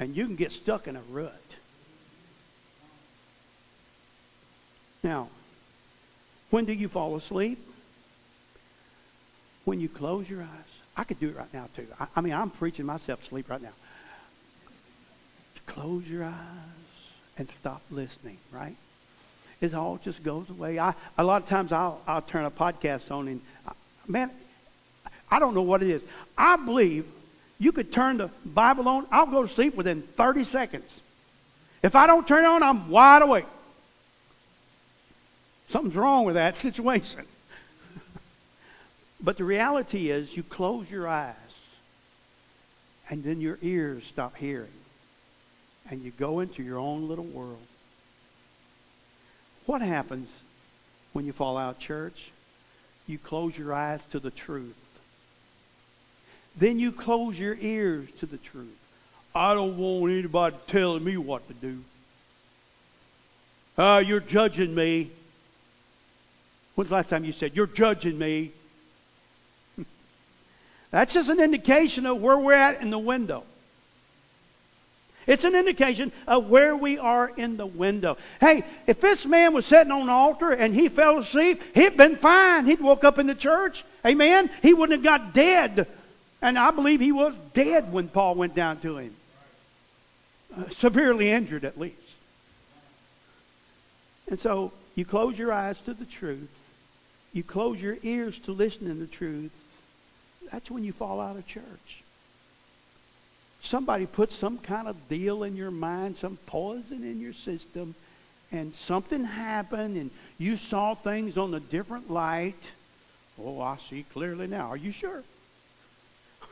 [0.00, 1.32] And you can get stuck in a rut.
[5.04, 5.28] Now,
[6.50, 7.58] When do you fall asleep?
[9.64, 10.48] When you close your eyes.
[10.96, 11.86] I could do it right now, too.
[12.00, 13.72] I, I mean, I'm preaching myself to sleep right now.
[15.66, 16.34] Close your eyes
[17.36, 18.74] and stop listening, right?
[19.60, 20.78] It all just goes away.
[20.78, 23.72] I, a lot of times I'll, I'll turn a podcast on and, uh,
[24.06, 24.30] man,
[25.30, 26.02] I don't know what it is.
[26.36, 27.06] I believe
[27.58, 29.06] you could turn the Bible on.
[29.10, 30.90] I'll go to sleep within 30 seconds.
[31.82, 33.46] If I don't turn it on, I'm wide awake.
[35.70, 37.24] Something's wrong with that situation.
[39.20, 41.34] but the reality is, you close your eyes,
[43.10, 44.68] and then your ears stop hearing,
[45.90, 47.58] and you go into your own little world.
[49.66, 50.28] What happens
[51.12, 52.30] when you fall out of church?
[53.06, 54.76] You close your eyes to the truth.
[56.56, 58.76] Then you close your ears to the truth.
[59.34, 61.78] I don't want anybody telling me what to do.
[63.76, 65.10] Uh, you're judging me.
[66.78, 68.52] When's the last time you said, You're judging me?
[70.92, 73.42] That's just an indication of where we're at in the window.
[75.26, 78.16] It's an indication of where we are in the window.
[78.38, 82.14] Hey, if this man was sitting on the altar and he fell asleep, he'd been
[82.14, 82.64] fine.
[82.66, 83.84] He'd woke up in the church.
[84.06, 84.48] Amen.
[84.62, 85.88] He wouldn't have got dead.
[86.40, 89.16] And I believe he was dead when Paul went down to him.
[90.56, 91.96] Uh, severely injured, at least.
[94.28, 96.48] And so you close your eyes to the truth.
[97.32, 99.52] You close your ears to listening to truth.
[100.50, 102.02] That's when you fall out of church.
[103.62, 107.94] Somebody put some kind of deal in your mind, some poison in your system,
[108.50, 112.54] and something happened, and you saw things on a different light.
[113.38, 114.68] Oh, I see clearly now.
[114.68, 115.22] Are you sure?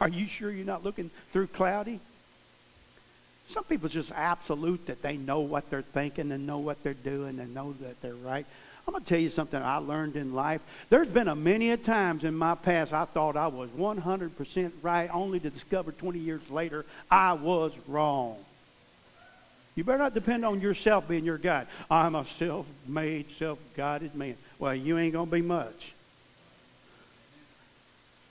[0.01, 2.01] Are you sure you're not looking through cloudy?
[3.51, 7.39] Some people just absolute that they know what they're thinking and know what they're doing
[7.39, 8.45] and know that they're right.
[8.87, 10.63] I'm going to tell you something I learned in life.
[10.91, 15.11] There's been a many a times in my past I thought I was 100% right,
[15.13, 18.37] only to discover 20 years later I was wrong.
[19.75, 21.67] You better not depend on yourself being your guide.
[21.91, 24.37] I'm a self-made, self-guided man.
[24.59, 25.93] Well, you ain't going to be much.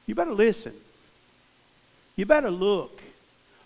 [0.07, 0.73] You better listen.
[2.15, 3.01] You better look.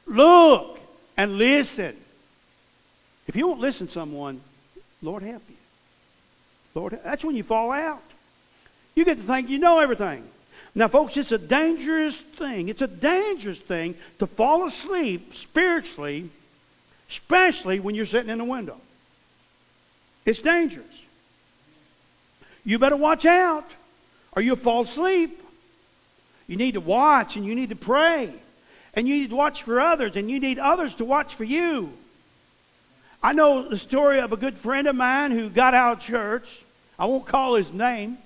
[0.07, 0.79] Look
[1.15, 1.95] and listen.
[3.27, 4.41] If you won't listen to someone,
[5.01, 5.55] Lord help you.
[6.87, 8.01] That's when you fall out.
[8.95, 10.23] You get to think you know everything.
[10.75, 12.69] Now, folks, it's a dangerous thing.
[12.69, 16.29] It's a dangerous thing to fall asleep spiritually,
[17.09, 18.77] especially when you're sitting in a window.
[20.25, 20.85] It's dangerous.
[22.63, 23.65] You better watch out,
[24.33, 25.41] or you'll fall asleep.
[26.47, 28.31] You need to watch and you need to pray.
[28.93, 31.91] And you need to watch for others, and you need others to watch for you.
[33.21, 36.47] I know the story of a good friend of mine who got out of church.
[36.99, 38.17] I won't call his name.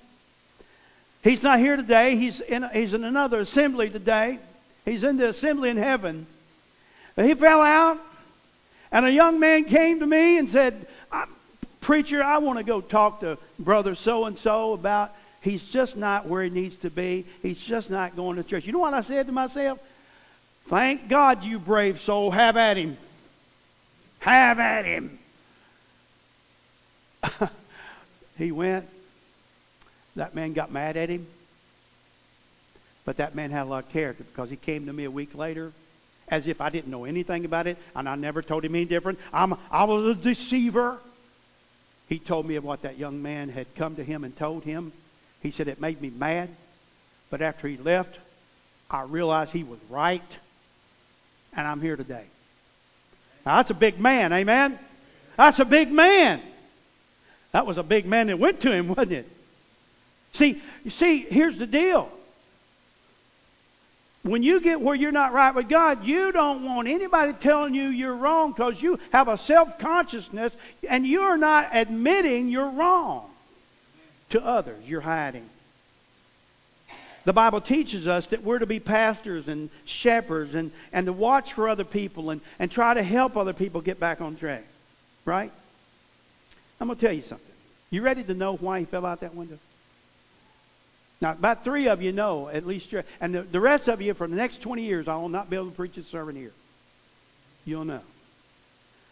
[1.22, 2.16] He's not here today.
[2.16, 4.38] He's in, he's in another assembly today.
[4.84, 6.26] He's in the assembly in heaven.
[7.16, 7.98] He fell out,
[8.90, 10.86] and a young man came to me and said,
[11.80, 16.26] Preacher, I want to go talk to brother so and so about he's just not
[16.26, 17.26] where he needs to be.
[17.42, 18.64] He's just not going to church.
[18.66, 19.78] You know what I said to myself?
[20.68, 22.30] Thank God, you brave soul.
[22.30, 22.96] Have at him.
[24.20, 25.18] Have at him.
[28.38, 28.86] he went.
[30.16, 31.26] That man got mad at him.
[33.04, 35.34] But that man had a lot of character because he came to me a week
[35.34, 35.72] later
[36.28, 39.18] as if I didn't know anything about it and I never told him any different.
[39.32, 40.98] I'm, I was a deceiver.
[42.08, 44.92] He told me of what that young man had come to him and told him.
[45.42, 46.48] He said it made me mad.
[47.30, 48.18] But after he left,
[48.90, 50.22] I realized he was right.
[51.56, 52.24] And I'm here today.
[53.44, 54.78] Now, that's a big man, amen?
[55.36, 56.40] That's a big man.
[57.54, 59.28] That was a big man that went to him, wasn't it?
[60.32, 62.10] See, you see, here's the deal.
[64.24, 67.84] When you get where you're not right with God, you don't want anybody telling you
[67.84, 70.52] you're wrong because you have a self consciousness
[70.88, 73.30] and you're not admitting you're wrong
[74.30, 74.88] to others.
[74.88, 75.48] You're hiding.
[77.24, 81.52] The Bible teaches us that we're to be pastors and shepherds and, and to watch
[81.52, 84.64] for other people and, and try to help other people get back on track.
[85.24, 85.52] Right?
[86.80, 87.53] I'm going to tell you something.
[87.90, 89.58] You ready to know why he fell out that window?
[91.20, 94.26] Now, about three of you know, at least, and the, the rest of you, for
[94.26, 96.52] the next 20 years, I will not be able to preach a sermon here.
[97.64, 98.00] You'll know.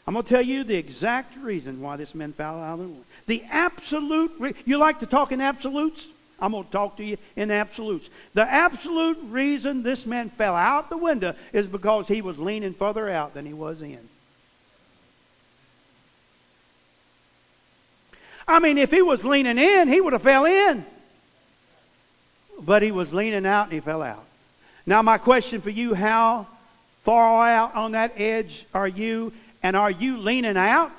[0.06, 2.84] I'm going to tell you the exact reason why this man fell out of the
[2.86, 3.04] window.
[3.26, 4.32] The absolute.
[4.38, 6.08] Re- you like to talk in absolutes?
[6.40, 8.08] I'm going to talk to you in absolutes.
[8.34, 13.08] The absolute reason this man fell out the window is because he was leaning further
[13.08, 14.08] out than he was in.
[18.46, 20.84] I mean, if he was leaning in, he would have fell in.
[22.60, 24.24] But he was leaning out and he fell out.
[24.86, 26.46] Now, my question for you how
[27.04, 29.32] far out on that edge are you?
[29.62, 30.92] And are you leaning out?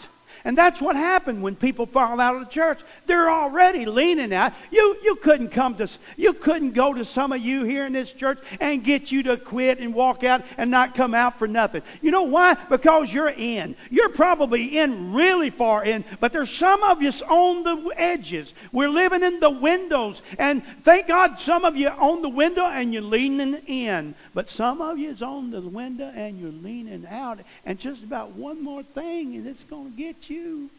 [0.46, 2.80] And that's what happened when people fall out of the church.
[3.06, 4.54] They're already leaning out.
[4.72, 5.88] You you couldn't come to
[6.18, 9.38] you couldn't go to some of you here in this church and get you to
[9.38, 11.82] quit and walk out and not come out for nothing.
[12.02, 12.56] You know why?
[12.56, 13.76] Because you're in.
[13.90, 18.54] You're probably in really far in, but there's some of us on the edges.
[18.72, 20.22] We're living in the windows.
[20.38, 24.16] And thank God some of you on the window and you're leaning in.
[24.34, 27.40] But some of you is on the window and you're leaning out.
[27.66, 30.70] And just about one more thing and it's going to get you you.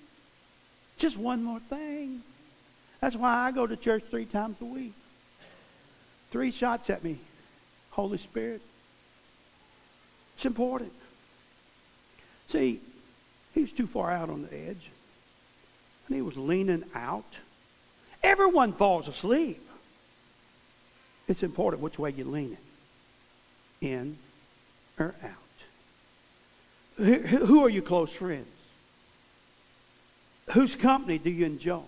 [0.98, 2.22] Just one more thing.
[3.00, 4.92] That's why I go to church three times a week.
[6.30, 7.18] Three shots at me.
[7.90, 8.60] Holy Spirit.
[10.36, 10.92] It's important.
[12.48, 12.80] See,
[13.54, 14.90] he was too far out on the edge.
[16.08, 17.24] And he was leaning out.
[18.22, 19.60] Everyone falls asleep.
[21.28, 22.56] It's important which way you're leaning.
[23.80, 24.16] In
[24.98, 25.30] or out.
[26.96, 28.53] Who are your close friends?
[30.52, 31.82] Whose company do you enjoy?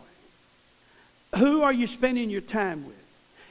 [1.39, 2.97] Who are you spending your time with?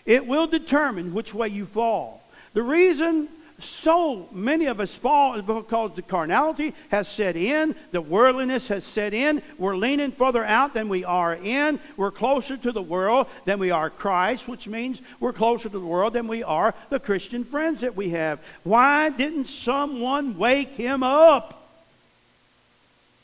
[0.06, 2.24] It will determine which way you fall.
[2.54, 3.28] The reason
[3.62, 8.84] so many of us fall is because the carnality has set in, the worldliness has
[8.84, 9.42] set in.
[9.58, 11.80] We're leaning further out than we are in.
[11.96, 15.80] We're closer to the world than we are Christ, which means we're closer to the
[15.80, 18.42] world than we are the Christian friends that we have.
[18.64, 21.65] Why didn't someone wake him up?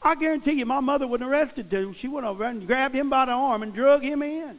[0.04, 1.94] I guarantee you, my mother wouldn't have arrested him.
[1.94, 4.58] She would have and grabbed him by the arm and drug him in.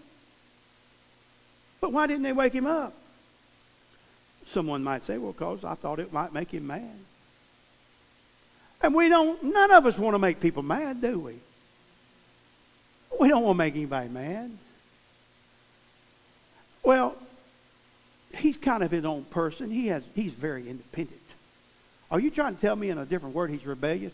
[1.80, 2.94] But why didn't they wake him up?
[4.48, 6.96] Someone might say, well, because I thought it might make him mad.
[8.82, 11.34] And we don't, none of us want to make people mad, do we?
[13.18, 14.50] We don't want to make anybody mad.
[16.82, 17.16] Well,
[18.34, 19.70] he's kind of his own person.
[19.70, 21.20] He has, he's very independent.
[22.10, 24.12] Are you trying to tell me in a different word he's rebellious?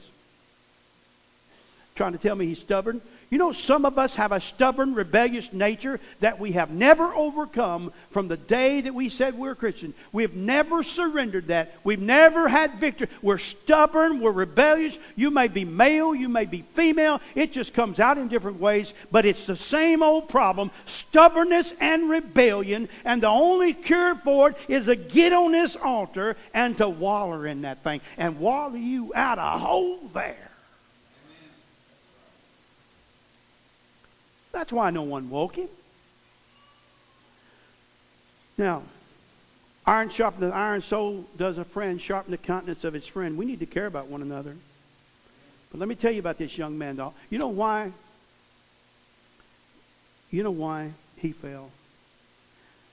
[1.99, 3.03] Trying to tell me he's stubborn?
[3.31, 7.93] You know, some of us have a stubborn, rebellious nature that we have never overcome
[8.11, 9.93] from the day that we said we're Christian.
[10.13, 11.75] We have never surrendered that.
[11.85, 13.09] We've never had victory.
[13.21, 14.21] We're stubborn.
[14.21, 14.97] We're rebellious.
[15.15, 16.15] You may be male.
[16.15, 17.21] You may be female.
[17.35, 22.09] It just comes out in different ways, but it's the same old problem stubbornness and
[22.09, 22.89] rebellion.
[23.05, 27.47] And the only cure for it is to get on this altar and to waller
[27.47, 30.49] in that thing and waller you out a hole there.
[34.59, 35.69] That's why no one woke him.
[38.59, 38.83] Now,
[39.87, 43.39] iron sharpens the iron, so does a friend sharpen the countenance of his friend.
[43.39, 44.57] We need to care about one another.
[45.71, 47.15] But let me tell you about this young man, though.
[47.31, 47.93] You know why?
[50.33, 51.71] You know why he fell?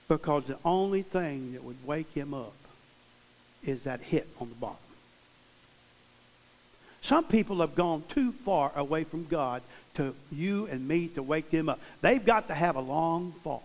[0.06, 2.54] Because the only thing that would wake him up
[3.64, 4.85] is that hit on the bottom.
[7.06, 9.62] Some people have gone too far away from God
[9.94, 11.78] to you and me to wake them up.
[12.00, 13.62] They've got to have a long fall.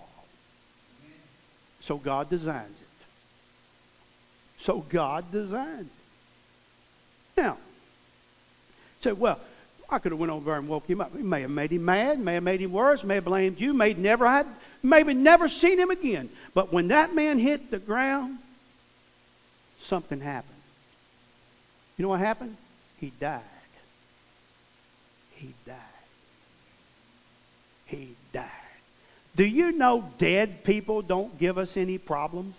[1.81, 4.63] So God designs it.
[4.63, 7.41] So God designs it.
[7.41, 7.57] Now,
[9.01, 9.39] say, well,
[9.89, 11.17] I could have went over and woke him up.
[11.17, 13.73] He may have made him mad, may have made him worse, may have blamed you,
[13.73, 14.45] may never had,
[14.83, 16.29] maybe never seen him again.
[16.53, 18.37] But when that man hit the ground,
[19.81, 20.53] something happened.
[21.97, 22.55] You know what happened?
[23.01, 23.41] He died.
[25.31, 25.75] He died.
[27.87, 28.45] He died.
[29.35, 32.55] Do you know dead people don't give us any problems?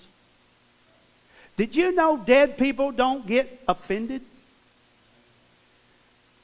[1.56, 4.22] Did you know dead people don't get offended?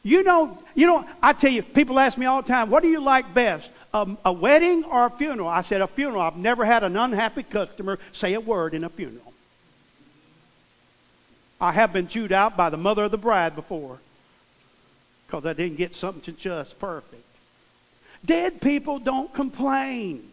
[0.04, 2.88] You know, you know, I tell you, people ask me all the time, what do
[2.88, 3.68] you like best?
[3.92, 5.48] A, a, wedding or a funeral?
[5.48, 6.22] I said, a funeral.
[6.22, 9.27] I've never had an unhappy customer say a word in a funeral.
[11.60, 13.98] I have been chewed out by the mother of the bride before
[15.26, 17.24] because I didn't get something just perfect.
[18.24, 20.28] Dead people don't complain.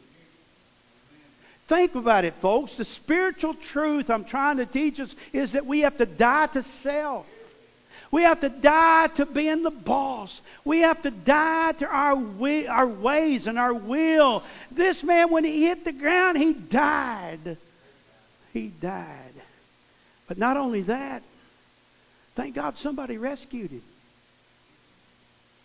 [1.68, 2.76] Think about it, folks.
[2.76, 6.62] The spiritual truth I'm trying to teach us is that we have to die to
[6.62, 7.26] self.
[8.12, 10.40] We have to die to being the boss.
[10.64, 14.44] We have to die to our, we, our ways and our will.
[14.72, 17.58] This man, when he hit the ground, he died.
[18.54, 19.34] He died.
[20.28, 21.24] But not only that,
[22.36, 23.82] thank God somebody rescued him.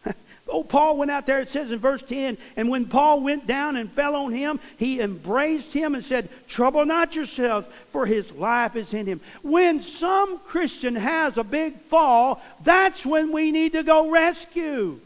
[0.49, 3.77] oh, Paul went out there, it says in verse 10, and when Paul went down
[3.77, 8.77] and fell on him, he embraced him and said, Trouble not yourselves, for his life
[8.77, 9.21] is in him.
[9.43, 15.01] When some Christian has a big fall, that's when we need to go rescue.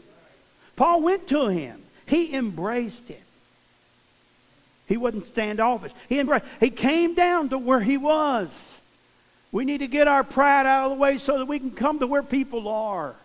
[0.75, 1.81] Paul went to him.
[2.07, 3.17] He embraced him.
[4.87, 5.91] He wasn't standoffish.
[6.09, 6.45] He embraced.
[6.59, 8.49] He came down to where he was.
[9.55, 11.99] We need to get our pride out of the way so that we can come
[11.99, 13.15] to where people are.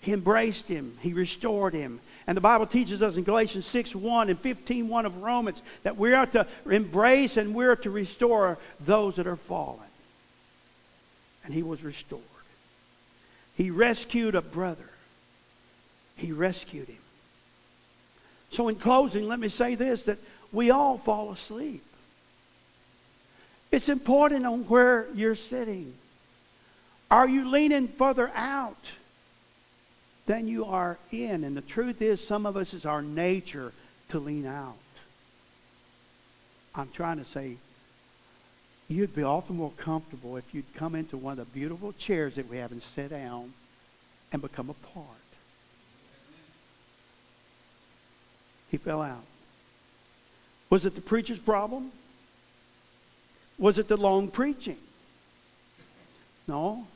[0.00, 0.98] He embraced him.
[1.00, 2.00] He restored him.
[2.26, 5.96] And the Bible teaches us in Galatians 6 1 and 15 1 of Romans that
[5.96, 9.78] we are to embrace and we are to restore those that are fallen.
[11.44, 12.22] And he was restored.
[13.56, 14.90] He rescued a brother.
[16.16, 16.96] He rescued him.
[18.50, 20.18] So, in closing, let me say this that
[20.50, 21.84] we all fall asleep.
[23.70, 25.92] It's important on where you're sitting.
[27.10, 28.76] Are you leaning further out
[30.26, 31.44] than you are in?
[31.44, 33.72] And the truth is, some of us is our nature
[34.10, 34.74] to lean out.
[36.74, 37.56] I'm trying to say,
[38.88, 42.48] you'd be often more comfortable if you'd come into one of the beautiful chairs that
[42.48, 43.52] we have and sit down
[44.32, 45.06] and become a part.
[48.70, 49.24] He fell out.
[50.70, 51.90] Was it the preacher's problem?
[53.58, 54.78] Was it the long preaching?
[56.46, 56.86] No,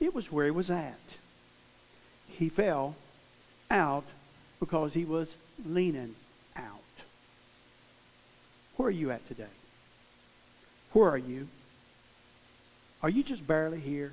[0.00, 0.98] it was where he was at.
[2.28, 2.94] He fell
[3.70, 4.04] out
[4.60, 5.32] because he was
[5.66, 6.14] leaning
[6.56, 6.64] out.
[8.76, 9.44] Where are you at today?
[10.92, 11.48] Where are you?
[13.02, 14.12] Are you just barely here?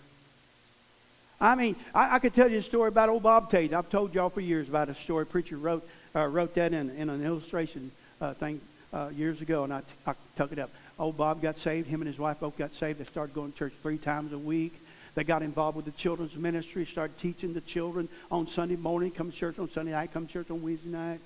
[1.42, 3.74] I mean, I, I could tell you a story about old Bob Tate.
[3.74, 5.26] I've told y'all for years about a story.
[5.26, 7.92] Preacher wrote uh, wrote that in, in an illustration
[8.22, 8.62] uh, thing
[8.94, 10.70] uh, years ago, and I, t- I took it up.
[10.98, 11.88] Old Bob got saved.
[11.88, 13.00] Him and his wife both got saved.
[13.00, 14.74] They started going to church three times a week.
[15.16, 19.32] They got involved with the children's ministry, started teaching the children on Sunday morning, come
[19.32, 21.20] to church on Sunday night, come to church on Wednesday night.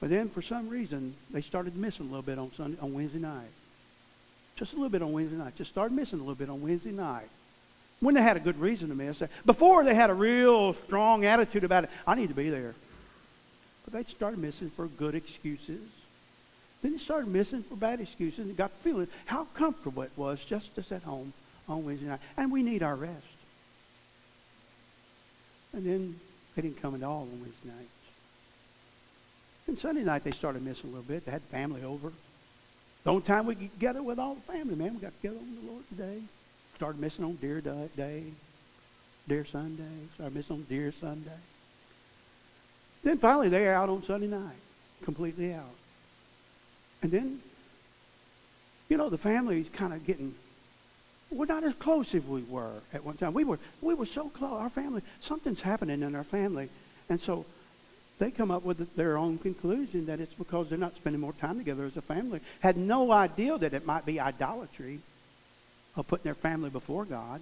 [0.00, 3.18] But then, for some reason, they started missing a little bit on Sunday on Wednesday
[3.18, 3.50] night.
[4.56, 5.56] Just a little bit on Wednesday night.
[5.56, 7.28] Just started missing a little bit on Wednesday night.
[8.00, 9.22] When they had a good reason to miss.
[9.44, 11.90] Before they had a real strong attitude about it.
[12.06, 12.74] I need to be there.
[13.84, 15.80] But they started missing for good excuses.
[16.82, 20.74] Then they started missing for bad excuses and got feeling how comfortable it was just
[20.76, 21.32] to sit home
[21.68, 22.20] on Wednesday night.
[22.36, 23.14] And we need our rest.
[25.72, 26.18] And then
[26.54, 27.90] they didn't come at all on Wednesday nights.
[29.68, 31.26] And Sunday night they started missing a little bit.
[31.26, 32.12] They had family over.
[33.04, 35.56] The only time we get together with all the family, man, we got together on
[35.62, 36.22] the Lord's Day.
[36.76, 38.24] Started missing on Deer Day,
[39.28, 39.84] Deer Sunday.
[40.14, 41.30] Started missing on Deer Sunday.
[43.02, 44.56] Then finally they're out on Sunday night,
[45.02, 45.64] completely out.
[47.02, 47.40] And then,
[48.88, 50.34] you know, the family's kind of getting
[51.30, 53.34] we're not as close as we were at one time.
[53.34, 54.52] We were we were so close.
[54.52, 56.68] Our family, something's happening in our family,
[57.08, 57.46] and so
[58.18, 61.58] they come up with their own conclusion that it's because they're not spending more time
[61.58, 62.40] together as a family.
[62.60, 64.98] Had no idea that it might be idolatry
[65.96, 67.40] of putting their family before God.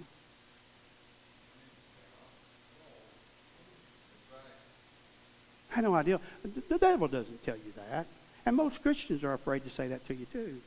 [5.69, 6.19] had no idea.
[6.43, 8.05] The devil doesn't tell you that.
[8.49, 10.59] And most Christians are afraid to say that to you, too.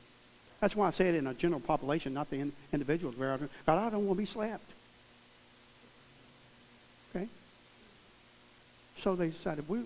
[0.61, 3.17] That's why I say it in a general population, not the in, individuals.
[3.17, 4.71] God, I don't want to be slapped.
[7.11, 7.27] Okay?
[9.01, 9.79] So they decided, we,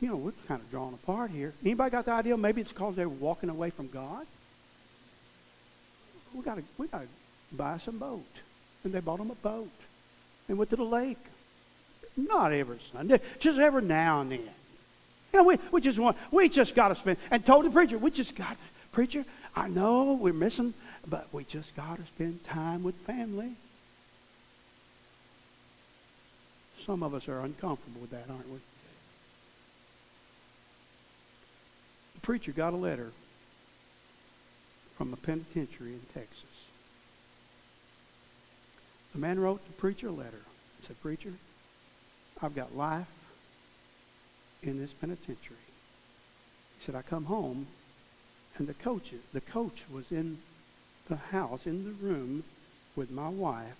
[0.00, 1.52] you know, we're kind of drawn apart here.
[1.64, 2.36] Anybody got the idea?
[2.36, 4.26] Maybe it's because they were walking away from God.
[6.34, 7.08] We got to, we got to
[7.52, 8.26] buy some boat,
[8.82, 9.70] and they bought them a boat,
[10.48, 11.24] and went to the lake.
[12.16, 14.40] Not every Sunday, just every now and then.
[15.34, 17.98] You know, we, we just want, we just got to spend, and told the preacher,
[17.98, 18.56] we just got,
[18.92, 19.24] preacher,
[19.56, 20.74] I know we're missing,
[21.08, 23.50] but we just got to spend time with family.
[26.86, 28.58] Some of us are uncomfortable with that, aren't we?
[32.14, 33.10] The preacher got a letter
[34.96, 36.44] from a penitentiary in Texas.
[39.14, 40.42] The man wrote the preacher a letter.
[40.80, 41.32] He said, Preacher,
[42.40, 43.08] I've got life
[44.66, 45.56] in this penitentiary.
[46.78, 47.66] He said, I come home,
[48.56, 50.38] and the coach, the coach was in
[51.08, 52.44] the house, in the room
[52.96, 53.76] with my wife,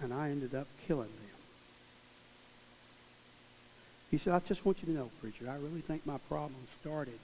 [0.00, 1.40] and I ended up killing them.
[4.10, 7.18] He said, I just want you to know, preacher, I really think my problem started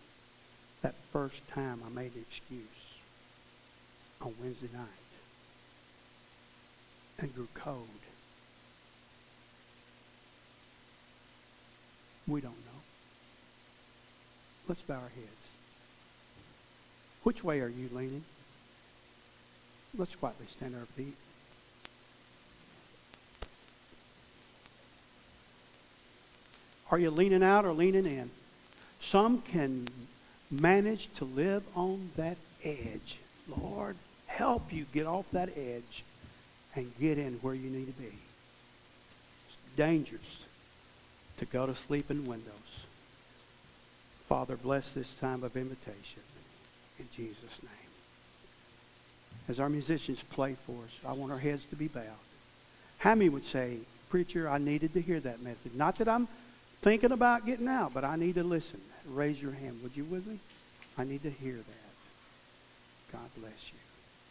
[0.82, 2.60] that first time I made an excuse
[4.20, 4.86] on Wednesday night
[7.18, 7.88] and grew cold.
[12.28, 12.80] We don't know.
[14.68, 15.48] Let's bow our heads.
[17.22, 18.24] Which way are you leaning?
[19.96, 21.14] Let's quietly stand our feet.
[26.90, 28.30] Are you leaning out or leaning in?
[29.00, 29.88] Some can
[30.50, 33.18] manage to live on that edge.
[33.60, 33.96] Lord,
[34.26, 36.04] help you get off that edge
[36.74, 38.06] and get in where you need to be.
[38.06, 40.45] It's dangerous
[41.38, 42.52] to go to sleep in windows.
[44.28, 46.22] Father, bless this time of invitation
[46.98, 47.72] in Jesus' name.
[49.48, 52.02] As our musicians play for us, I want our heads to be bowed.
[52.98, 53.78] How many would say,
[54.10, 55.72] Preacher, I needed to hear that message?
[55.74, 56.26] Not that I'm
[56.82, 58.80] thinking about getting out, but I need to listen.
[59.08, 59.80] Raise your hand.
[59.82, 60.38] Would you with me?
[60.98, 63.12] I need to hear that.
[63.12, 63.78] God bless you.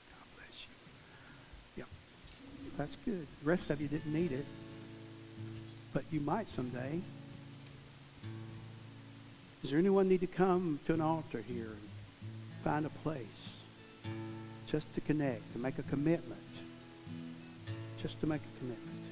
[0.09, 0.73] God bless you.
[1.77, 1.87] Yep.
[2.77, 3.27] That's good.
[3.43, 4.45] The rest of you didn't need it.
[5.95, 6.99] But you might someday.
[9.61, 13.25] Does there anyone need to come to an altar here and find a place
[14.67, 16.41] just to connect, to make a commitment?
[18.01, 19.05] Just to make a commitment.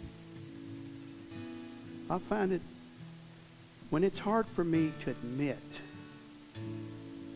[2.10, 2.62] I find it
[3.90, 5.64] when it's hard for me to admit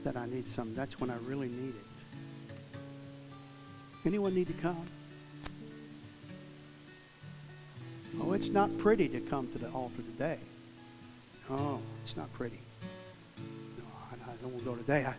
[0.03, 2.79] that I need something, that's when I really need it.
[4.05, 4.87] Anyone need to come?
[8.21, 10.37] Oh, it's not pretty to come to the altar today.
[11.49, 12.59] Oh, it's not pretty.
[13.77, 15.05] No, I, I don't want to go today.
[15.05, 15.13] I,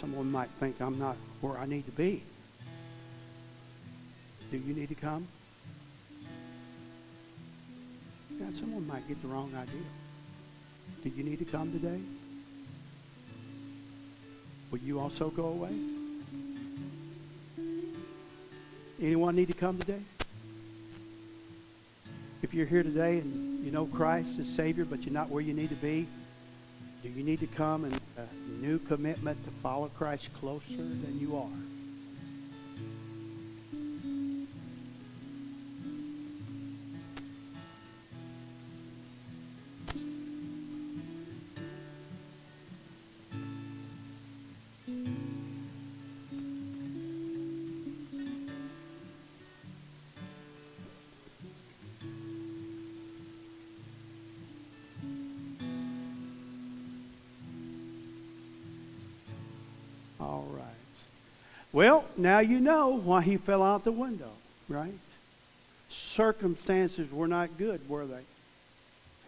[0.00, 2.22] someone might think I'm not where I need to be.
[4.50, 5.26] Do you need to come?
[8.38, 9.82] Yeah, someone might get the wrong idea.
[11.02, 12.00] Do you need to come today?
[14.70, 15.74] Will you also go away?
[19.00, 20.00] Anyone need to come today?
[22.46, 25.52] If you're here today and you know Christ as Savior, but you're not where you
[25.52, 26.06] need to be,
[27.02, 31.36] do you need to come and a new commitment to follow Christ closer than you
[31.36, 31.75] are?
[62.26, 64.30] Now you know why he fell out the window,
[64.68, 64.92] right?
[65.88, 68.22] Circumstances were not good, were they?